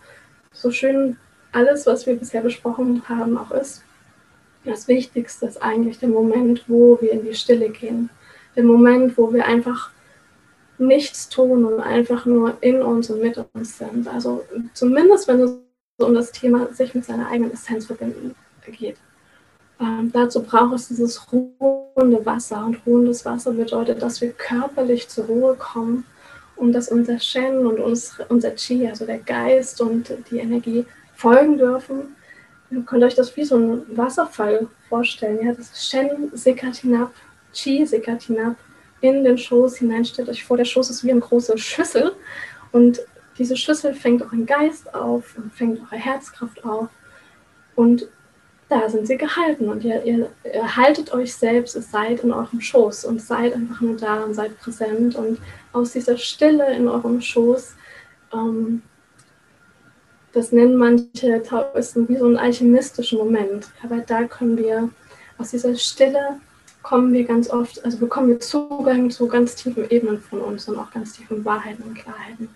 so 0.52 0.70
schön 0.70 1.16
alles, 1.52 1.86
was 1.86 2.06
wir 2.06 2.14
bisher 2.14 2.42
besprochen 2.42 3.02
haben, 3.08 3.36
auch 3.36 3.50
ist, 3.50 3.82
das 4.64 4.86
Wichtigste 4.88 5.46
ist 5.46 5.62
eigentlich 5.62 5.98
der 5.98 6.10
Moment, 6.10 6.64
wo 6.68 7.00
wir 7.00 7.12
in 7.12 7.24
die 7.24 7.34
Stille 7.34 7.70
gehen. 7.70 8.10
Der 8.54 8.64
Moment, 8.64 9.16
wo 9.16 9.32
wir 9.32 9.46
einfach 9.46 9.90
nichts 10.80 11.28
tun 11.28 11.64
und 11.64 11.80
einfach 11.80 12.26
nur 12.26 12.56
in 12.60 12.82
uns 12.82 13.10
und 13.10 13.20
mit 13.20 13.38
uns 13.52 13.78
sind. 13.78 14.08
Also 14.08 14.44
zumindest, 14.72 15.28
wenn 15.28 15.40
es 15.40 15.52
um 15.98 16.14
das 16.14 16.32
Thema 16.32 16.72
sich 16.72 16.94
mit 16.94 17.04
seiner 17.04 17.28
eigenen 17.28 17.52
Essenz 17.52 17.86
verbinden 17.86 18.34
geht. 18.66 18.96
Ähm, 19.78 20.10
dazu 20.12 20.42
braucht 20.42 20.74
es 20.74 20.88
dieses 20.88 21.20
ruhende 21.32 22.24
Wasser. 22.24 22.64
Und 22.64 22.80
ruhendes 22.86 23.24
Wasser 23.24 23.52
bedeutet, 23.52 24.02
dass 24.02 24.20
wir 24.20 24.32
körperlich 24.32 25.08
zur 25.08 25.26
Ruhe 25.26 25.54
kommen 25.54 26.04
und 26.56 26.72
dass 26.72 26.88
unser 26.88 27.18
Shen 27.18 27.66
und 27.66 27.78
unsere, 27.78 28.26
unser 28.26 28.54
Chi, 28.54 28.86
also 28.88 29.04
der 29.06 29.18
Geist 29.18 29.80
und 29.80 30.12
die 30.30 30.38
Energie, 30.38 30.86
folgen 31.14 31.58
dürfen. 31.58 32.16
Ihr 32.70 32.82
könnt 32.82 33.04
euch 33.04 33.14
das 33.14 33.36
wie 33.36 33.44
so 33.44 33.56
ein 33.56 33.82
Wasserfall 33.96 34.68
vorstellen. 34.88 35.44
Ja? 35.44 35.52
Das 35.52 35.86
Shen 35.86 36.30
sickert 36.32 36.76
hinab, 36.76 37.12
Chi 37.52 37.84
sickert 37.84 38.22
hinab 38.22 38.56
in 39.00 39.24
den 39.24 39.38
Schoß 39.38 39.76
hinein. 39.76 40.04
Stellt 40.04 40.28
euch 40.28 40.44
vor, 40.44 40.56
der 40.56 40.64
Schoß 40.64 40.90
ist 40.90 41.04
wie 41.04 41.10
eine 41.10 41.20
große 41.20 41.56
Schüssel 41.58 42.12
und 42.72 43.00
diese 43.38 43.56
Schüssel 43.56 43.94
fängt 43.94 44.22
euren 44.22 44.46
Geist 44.46 44.94
auf 44.94 45.36
und 45.36 45.52
fängt 45.52 45.80
eure 45.80 45.96
Herzkraft 45.96 46.64
auf 46.64 46.88
und 47.74 48.08
da 48.68 48.88
sind 48.88 49.06
sie 49.06 49.16
gehalten 49.16 49.68
und 49.68 49.82
ihr, 49.82 50.04
ihr, 50.04 50.30
ihr 50.44 50.76
haltet 50.76 51.12
euch 51.12 51.34
selbst, 51.34 51.74
ihr 51.74 51.82
seid 51.82 52.20
in 52.20 52.32
eurem 52.32 52.60
Schoß 52.60 53.04
und 53.04 53.20
seid 53.20 53.54
einfach 53.54 53.80
nur 53.80 53.96
da 53.96 54.22
und 54.22 54.34
seid 54.34 54.58
präsent 54.60 55.16
und 55.16 55.38
aus 55.72 55.92
dieser 55.92 56.16
Stille 56.16 56.72
in 56.74 56.86
eurem 56.86 57.20
Schoß 57.20 57.74
ähm, 58.32 58.82
das 60.32 60.52
nennen 60.52 60.76
manche 60.76 61.42
Taoisten 61.42 62.08
wie 62.08 62.16
so 62.16 62.26
einen 62.26 62.36
alchemistischen 62.36 63.18
Moment. 63.18 63.68
Aber 63.82 63.98
da 63.98 64.24
können 64.24 64.56
wir 64.56 64.90
aus 65.38 65.50
dieser 65.50 65.74
Stille 65.76 66.40
kommen 66.90 67.12
wir 67.12 67.22
ganz 67.22 67.48
oft, 67.48 67.84
also 67.84 67.98
bekommen 67.98 68.30
wir 68.30 68.40
Zugang 68.40 69.10
zu 69.10 69.28
ganz 69.28 69.54
tiefen 69.54 69.88
Ebenen 69.90 70.18
von 70.18 70.40
uns 70.40 70.68
und 70.68 70.76
auch 70.76 70.90
ganz 70.90 71.12
tiefen 71.12 71.44
Wahrheiten 71.44 71.84
und 71.84 71.94
Klarheiten. 71.94 72.48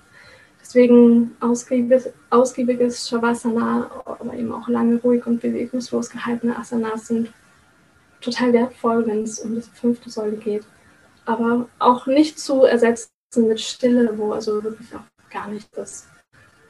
Deswegen 0.60 1.36
ausgiebiges, 1.38 2.08
ausgiebiges 2.30 3.08
Shavasana, 3.08 3.88
aber 4.04 4.34
eben 4.34 4.50
auch 4.50 4.66
lange 4.66 4.96
ruhig 4.96 5.24
und 5.24 5.40
bewegungslos 5.40 6.10
gehaltene 6.10 6.58
Asanas 6.58 7.06
sind 7.06 7.32
total 8.20 8.52
wertvoll, 8.52 9.06
wenn 9.06 9.22
es 9.22 9.38
um 9.38 9.54
die 9.54 9.60
fünfte 9.60 10.10
Säule 10.10 10.36
geht. 10.36 10.64
Aber 11.26 11.68
auch 11.78 12.08
nicht 12.08 12.40
zu 12.40 12.64
ersetzen 12.64 13.10
mit 13.36 13.60
Stille, 13.60 14.18
wo 14.18 14.32
also 14.32 14.64
wirklich 14.64 14.92
auch 14.96 15.30
gar 15.30 15.46
nicht 15.46 15.68
das, 15.76 16.08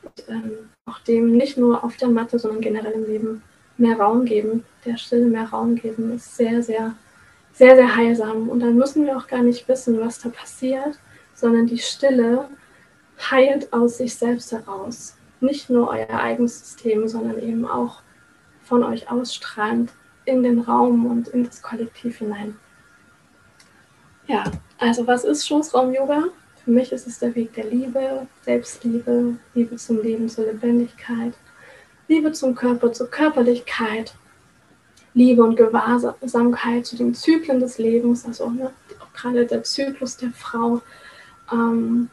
und, 0.02 0.28
ähm, 0.28 0.52
auch 0.84 0.98
dem 0.98 1.32
nicht 1.32 1.56
nur 1.56 1.82
auf 1.82 1.96
der 1.96 2.08
Matte, 2.08 2.38
sondern 2.38 2.60
generell 2.60 2.92
im 2.92 3.06
Leben 3.06 3.42
mehr 3.78 3.98
Raum 3.98 4.26
geben, 4.26 4.66
der 4.84 4.98
Stille 4.98 5.24
mehr 5.24 5.48
Raum 5.48 5.76
geben, 5.76 6.12
ist 6.14 6.36
sehr, 6.36 6.62
sehr, 6.62 6.94
sehr, 7.54 7.76
sehr 7.76 7.96
heilsam. 7.96 8.48
Und 8.48 8.60
dann 8.60 8.76
müssen 8.76 9.06
wir 9.06 9.16
auch 9.16 9.26
gar 9.26 9.42
nicht 9.42 9.66
wissen, 9.68 9.98
was 10.00 10.18
da 10.18 10.28
passiert, 10.28 10.98
sondern 11.32 11.66
die 11.66 11.78
Stille 11.78 12.48
heilt 13.30 13.72
aus 13.72 13.98
sich 13.98 14.14
selbst 14.14 14.52
heraus. 14.52 15.16
Nicht 15.40 15.70
nur 15.70 15.88
euer 15.88 16.10
eigenes 16.10 16.58
System, 16.58 17.08
sondern 17.08 17.40
eben 17.40 17.66
auch 17.66 18.02
von 18.64 18.82
euch 18.82 19.10
ausstrahlend 19.10 19.92
in 20.24 20.42
den 20.42 20.60
Raum 20.60 21.06
und 21.06 21.28
in 21.28 21.44
das 21.44 21.62
Kollektiv 21.62 22.18
hinein. 22.18 22.56
Ja, 24.26 24.44
also 24.78 25.06
was 25.06 25.24
ist 25.24 25.46
Schoßraum-Yoga? 25.46 26.24
Für 26.64 26.70
mich 26.70 26.92
ist 26.92 27.06
es 27.06 27.18
der 27.18 27.34
Weg 27.34 27.52
der 27.54 27.66
Liebe, 27.66 28.26
Selbstliebe, 28.42 29.36
Liebe 29.52 29.76
zum 29.76 30.02
Leben, 30.02 30.28
zur 30.30 30.46
Lebendigkeit, 30.46 31.34
Liebe 32.08 32.32
zum 32.32 32.54
Körper, 32.54 32.90
zur 32.92 33.10
Körperlichkeit, 33.10 34.14
Liebe 35.14 35.42
und 35.44 35.56
Gewahrsamkeit 35.56 36.86
zu 36.86 36.96
den 36.96 37.14
Zyklen 37.14 37.60
des 37.60 37.78
Lebens, 37.78 38.26
also 38.26 38.50
ne, 38.50 38.70
auch 39.00 39.12
gerade 39.12 39.46
der 39.46 39.62
Zyklus 39.62 40.16
der 40.16 40.30
Frau. 40.30 40.82
Ähm, 41.52 42.10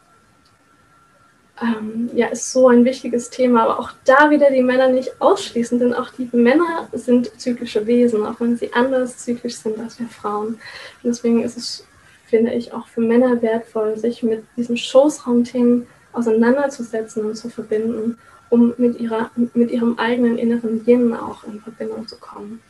ähm, 1.60 2.10
ja, 2.14 2.28
ist 2.28 2.52
so 2.52 2.68
ein 2.68 2.84
wichtiges 2.84 3.30
Thema, 3.30 3.64
aber 3.64 3.78
auch 3.78 3.92
da 4.04 4.30
wieder 4.30 4.50
die 4.50 4.62
Männer 4.62 4.88
nicht 4.88 5.20
ausschließen, 5.20 5.78
denn 5.78 5.94
auch 5.94 6.10
die 6.10 6.28
Männer 6.32 6.88
sind 6.92 7.40
zyklische 7.40 7.86
Wesen, 7.86 8.24
auch 8.26 8.40
wenn 8.40 8.56
sie 8.56 8.72
anders 8.72 9.18
zyklisch 9.18 9.56
sind 9.56 9.78
als 9.78 9.98
wir 10.00 10.08
Frauen. 10.08 10.48
Und 10.48 10.58
deswegen 11.04 11.42
ist 11.42 11.56
es, 11.56 11.86
finde 12.26 12.52
ich, 12.54 12.72
auch 12.72 12.88
für 12.88 13.00
Männer 13.00 13.42
wertvoll, 13.42 13.96
sich 13.96 14.22
mit 14.22 14.44
diesen 14.56 14.76
Schoßraumthemen 14.76 15.86
auseinanderzusetzen 16.12 17.26
und 17.26 17.36
zu 17.36 17.48
verbinden, 17.48 18.18
um 18.50 18.74
mit, 18.76 18.98
ihrer, 18.98 19.30
mit 19.54 19.70
ihrem 19.70 19.98
eigenen 19.98 20.38
inneren 20.38 20.84
Yin 20.86 21.14
auch 21.14 21.44
in 21.44 21.60
Verbindung 21.60 22.08
zu 22.08 22.16
kommen. 22.16 22.60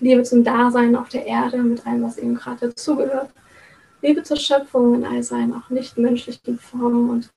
Liebe 0.00 0.22
zum 0.22 0.44
Dasein 0.44 0.96
auf 0.96 1.08
der 1.08 1.26
Erde, 1.26 1.58
mit 1.58 1.86
allem, 1.86 2.02
was 2.02 2.18
ihm 2.18 2.34
gerade 2.34 2.68
dazugehört. 2.68 3.30
Liebe 4.02 4.22
zur 4.22 4.36
Schöpfung 4.36 4.94
in 4.94 5.04
all 5.04 5.22
seinen 5.22 5.54
auch 5.54 5.70
nicht 5.70 5.96
menschlichen 5.96 6.58
Formen 6.58 7.10
und 7.10 7.30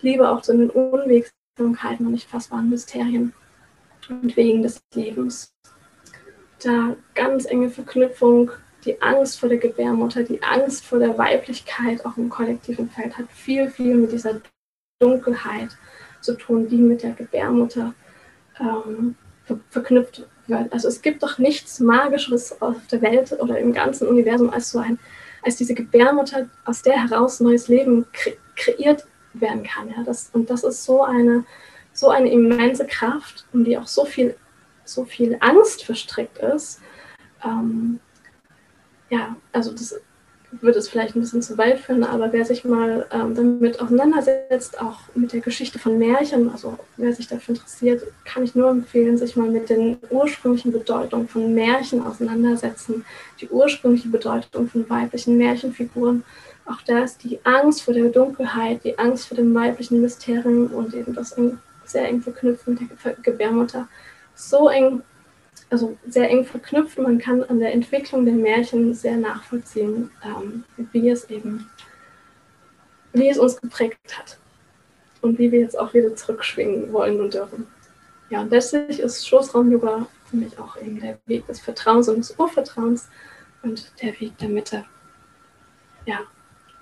Liebe 0.00 0.28
auch 0.28 0.42
zu 0.42 0.56
den 0.56 0.70
Unwegsamkeiten 0.70 2.06
und 2.06 2.12
nicht 2.12 2.28
fassbaren 2.28 2.70
Mysterien 2.70 3.34
und 4.08 4.36
Wegen 4.36 4.62
des 4.62 4.80
Lebens. 4.94 5.52
Da 6.62 6.96
ganz 7.14 7.44
enge 7.44 7.70
Verknüpfung, 7.70 8.50
die 8.84 9.00
Angst 9.02 9.38
vor 9.38 9.48
der 9.48 9.58
Gebärmutter, 9.58 10.22
die 10.22 10.42
Angst 10.42 10.84
vor 10.84 10.98
der 10.98 11.18
Weiblichkeit 11.18 12.04
auch 12.06 12.16
im 12.16 12.28
kollektiven 12.28 12.88
Feld 12.88 13.18
hat 13.18 13.30
viel, 13.30 13.70
viel 13.70 13.94
mit 13.96 14.12
dieser 14.12 14.40
Dunkelheit 14.98 15.76
zu 16.20 16.34
tun, 16.34 16.68
die 16.68 16.76
mit 16.76 17.02
der 17.02 17.12
Gebärmutter 17.12 17.94
ähm, 18.58 19.14
ver 19.44 19.60
verknüpft 19.70 20.26
wird. 20.48 20.72
Also 20.72 20.88
es 20.88 21.02
gibt 21.02 21.22
doch 21.22 21.38
nichts 21.38 21.80
Magischeres 21.80 22.60
auf 22.60 22.76
der 22.90 23.02
Welt 23.02 23.32
oder 23.40 23.58
im 23.58 23.72
ganzen 23.72 24.08
Universum 24.08 24.50
als 24.50 24.70
so 24.70 24.78
ein, 24.78 24.98
als 25.42 25.56
diese 25.56 25.74
Gebärmutter, 25.74 26.48
aus 26.64 26.82
der 26.82 27.02
heraus 27.02 27.40
neues 27.40 27.68
Leben 27.68 28.06
kre 28.12 28.36
kreiert 28.56 29.06
werden 29.34 29.62
kann. 29.62 29.88
Ja? 29.88 30.02
Das, 30.04 30.30
und 30.32 30.50
das 30.50 30.64
ist 30.64 30.84
so 30.84 31.04
eine, 31.04 31.44
so 31.92 32.08
eine 32.08 32.30
immense 32.30 32.86
Kraft, 32.86 33.46
um 33.52 33.64
die 33.64 33.78
auch 33.78 33.86
so 33.86 34.04
viel, 34.04 34.36
so 34.84 35.04
viel 35.04 35.36
Angst 35.40 35.84
verstrickt 35.84 36.38
ist. 36.38 36.80
Ähm, 37.44 38.00
ja, 39.10 39.36
also 39.52 39.70
das 39.72 40.00
würde 40.50 40.78
es 40.78 40.88
vielleicht 40.88 41.14
ein 41.14 41.20
bisschen 41.20 41.42
zu 41.42 41.58
weit 41.58 41.78
führen, 41.78 42.04
aber 42.04 42.32
wer 42.32 42.44
sich 42.44 42.64
mal 42.64 43.06
ähm, 43.12 43.34
damit 43.34 43.80
auseinandersetzt, 43.80 44.80
auch 44.80 45.00
mit 45.14 45.32
der 45.32 45.40
Geschichte 45.40 45.78
von 45.78 45.98
Märchen, 45.98 46.50
also 46.50 46.78
wer 46.96 47.12
sich 47.12 47.28
dafür 47.28 47.54
interessiert, 47.54 48.02
kann 48.24 48.44
ich 48.44 48.54
nur 48.54 48.70
empfehlen, 48.70 49.18
sich 49.18 49.36
mal 49.36 49.50
mit 49.50 49.68
den 49.68 49.98
ursprünglichen 50.10 50.72
Bedeutungen 50.72 51.28
von 51.28 51.54
Märchen 51.54 52.02
auseinandersetzen, 52.04 53.04
die 53.40 53.48
ursprüngliche 53.48 54.08
Bedeutung 54.08 54.68
von 54.68 54.88
weiblichen 54.88 55.36
Märchenfiguren 55.36 56.24
auch 56.68 56.82
da 56.82 57.02
ist 57.02 57.24
die 57.24 57.40
Angst 57.44 57.82
vor 57.82 57.94
der 57.94 58.10
Dunkelheit, 58.10 58.84
die 58.84 58.98
Angst 58.98 59.28
vor 59.28 59.36
dem 59.36 59.54
weiblichen 59.54 60.02
Mysterium 60.02 60.66
und 60.66 60.92
eben 60.94 61.14
das 61.14 61.34
sehr 61.84 62.06
eng 62.06 62.20
verknüpft 62.20 62.68
mit 62.68 62.80
der 62.80 63.14
Gebärmutter 63.22 63.88
so 64.34 64.68
eng, 64.68 65.02
also 65.70 65.96
sehr 66.06 66.30
eng 66.30 66.44
verknüpft. 66.44 66.98
Man 66.98 67.18
kann 67.18 67.42
an 67.44 67.60
der 67.60 67.72
Entwicklung 67.72 68.24
der 68.24 68.34
Märchen 68.34 68.94
sehr 68.94 69.16
nachvollziehen, 69.16 70.10
ähm, 70.24 70.64
wie 70.92 71.10
es 71.10 71.28
eben, 71.30 71.68
wie 73.12 73.28
es 73.28 73.38
uns 73.38 73.60
geprägt 73.60 74.18
hat 74.18 74.38
und 75.20 75.38
wie 75.38 75.52
wir 75.52 75.60
jetzt 75.60 75.78
auch 75.78 75.92
wieder 75.94 76.14
zurückschwingen 76.14 76.92
wollen 76.92 77.20
und 77.20 77.34
dürfen. 77.34 77.66
Ja, 78.30 78.42
und 78.42 78.50
letztlich 78.50 79.00
ist 79.00 79.26
Schoßraum-Yoga 79.26 80.06
für 80.28 80.36
mich 80.36 80.58
auch 80.58 80.76
eben 80.80 81.00
der 81.00 81.18
Weg 81.26 81.46
des 81.46 81.60
Vertrauens 81.60 82.08
und 82.08 82.18
des 82.18 82.38
Urvertrauens 82.38 83.08
und 83.62 83.90
der 84.02 84.18
Weg 84.20 84.36
der 84.38 84.48
Mitte. 84.48 84.84
Ja, 86.06 86.20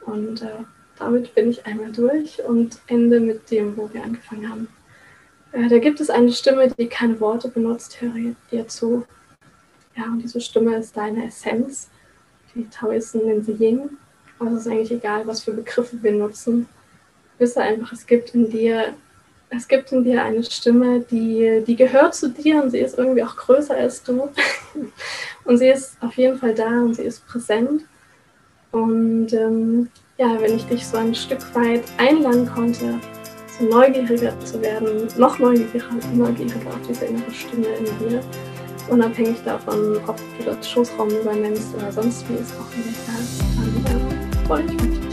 und 0.05 0.43
äh, 0.43 0.65
damit 0.99 1.35
bin 1.35 1.51
ich 1.51 1.65
einmal 1.67 1.93
durch 1.93 2.43
und 2.45 2.79
ende 2.87 3.21
mit 3.21 3.51
dem, 3.51 3.77
wo 3.77 3.93
wir 3.93 4.03
angefangen 4.03 4.49
haben. 4.49 4.69
Äh, 5.57 5.69
da 5.69 5.79
gibt 5.79 6.01
es 6.01 6.11
eine 6.11 6.33
Stimme, 6.33 6.69
die 6.69 6.87
keine 6.87 7.19
Worte 7.21 7.49
benutzt, 7.49 8.01
höre 8.01 8.35
ihr 8.51 8.69
zu. 8.69 9.05
Ja, 9.97 10.05
und 10.05 10.23
diese 10.23 10.41
Stimme 10.41 10.77
ist 10.77 10.97
deine 10.97 11.27
Essenz. 11.27 11.89
Die 12.55 12.69
Taoisten 12.69 13.25
nennen 13.25 13.43
sie 13.43 13.53
Yin. 13.53 13.97
Aber 14.39 14.51
es 14.51 14.61
ist 14.61 14.69
eigentlich 14.69 14.93
egal, 14.93 15.27
was 15.27 15.43
für 15.43 15.53
Begriffe 15.53 15.97
wir 16.03 16.13
nutzen. 16.13 16.69
Wisse 17.39 17.63
einfach, 17.63 17.93
es 17.93 18.07
gibt 18.07 18.35
in 18.35 18.51
dir, 18.51 18.95
es 19.49 19.67
gibt 19.67 19.93
in 19.93 20.05
dir 20.05 20.23
eine 20.23 20.43
Stimme, 20.43 21.01
die, 21.01 21.63
die 21.67 21.77
gehört 21.77 22.15
zu 22.15 22.29
dir 22.29 22.63
und 22.63 22.71
sie 22.71 22.79
ist 22.79 22.99
irgendwie 22.99 23.23
auch 23.23 23.37
größer 23.37 23.75
als 23.75 24.03
du. 24.03 24.29
und 25.45 25.59
sie 25.59 25.69
ist 25.69 25.97
auf 26.03 26.15
jeden 26.15 26.39
Fall 26.39 26.55
da 26.55 26.83
und 26.83 26.97
sie 26.97 27.03
ist 27.03 27.27
präsent. 27.27 27.83
Und 28.73 29.33
ähm, 29.33 29.89
ja, 30.19 30.39
wenn 30.39 30.57
ich 30.57 30.67
dich 30.67 30.87
so 30.87 30.99
ein 30.99 31.15
Stück 31.15 31.55
weit 31.55 31.85
einladen 31.97 32.47
konnte, 32.47 33.01
neugieriger 33.61 34.39
zu 34.41 34.61
werden, 34.61 35.09
noch 35.17 35.39
neugieriger, 35.39 35.87
neugieriger 36.15 36.69
auf 36.69 36.87
diese 36.89 37.07
innere 37.07 37.33
Stimme 37.33 37.67
in 37.79 37.85
dir, 38.09 38.21
unabhängig 38.89 39.37
davon, 39.45 39.99
ob 40.07 40.17
du 40.39 40.45
das 40.45 40.69
Schoßraum 40.69 41.09
übernennst 41.09 41.75
oder 41.77 41.91
sonst 41.93 42.29
wie 42.29 42.35
es 42.35 42.53
auch 42.53 42.71
dir 42.71 42.93
dann 43.87 44.01
äh, 44.01 44.47
freue 44.47 44.65
ich 44.65 44.83
mich. 44.83 45.06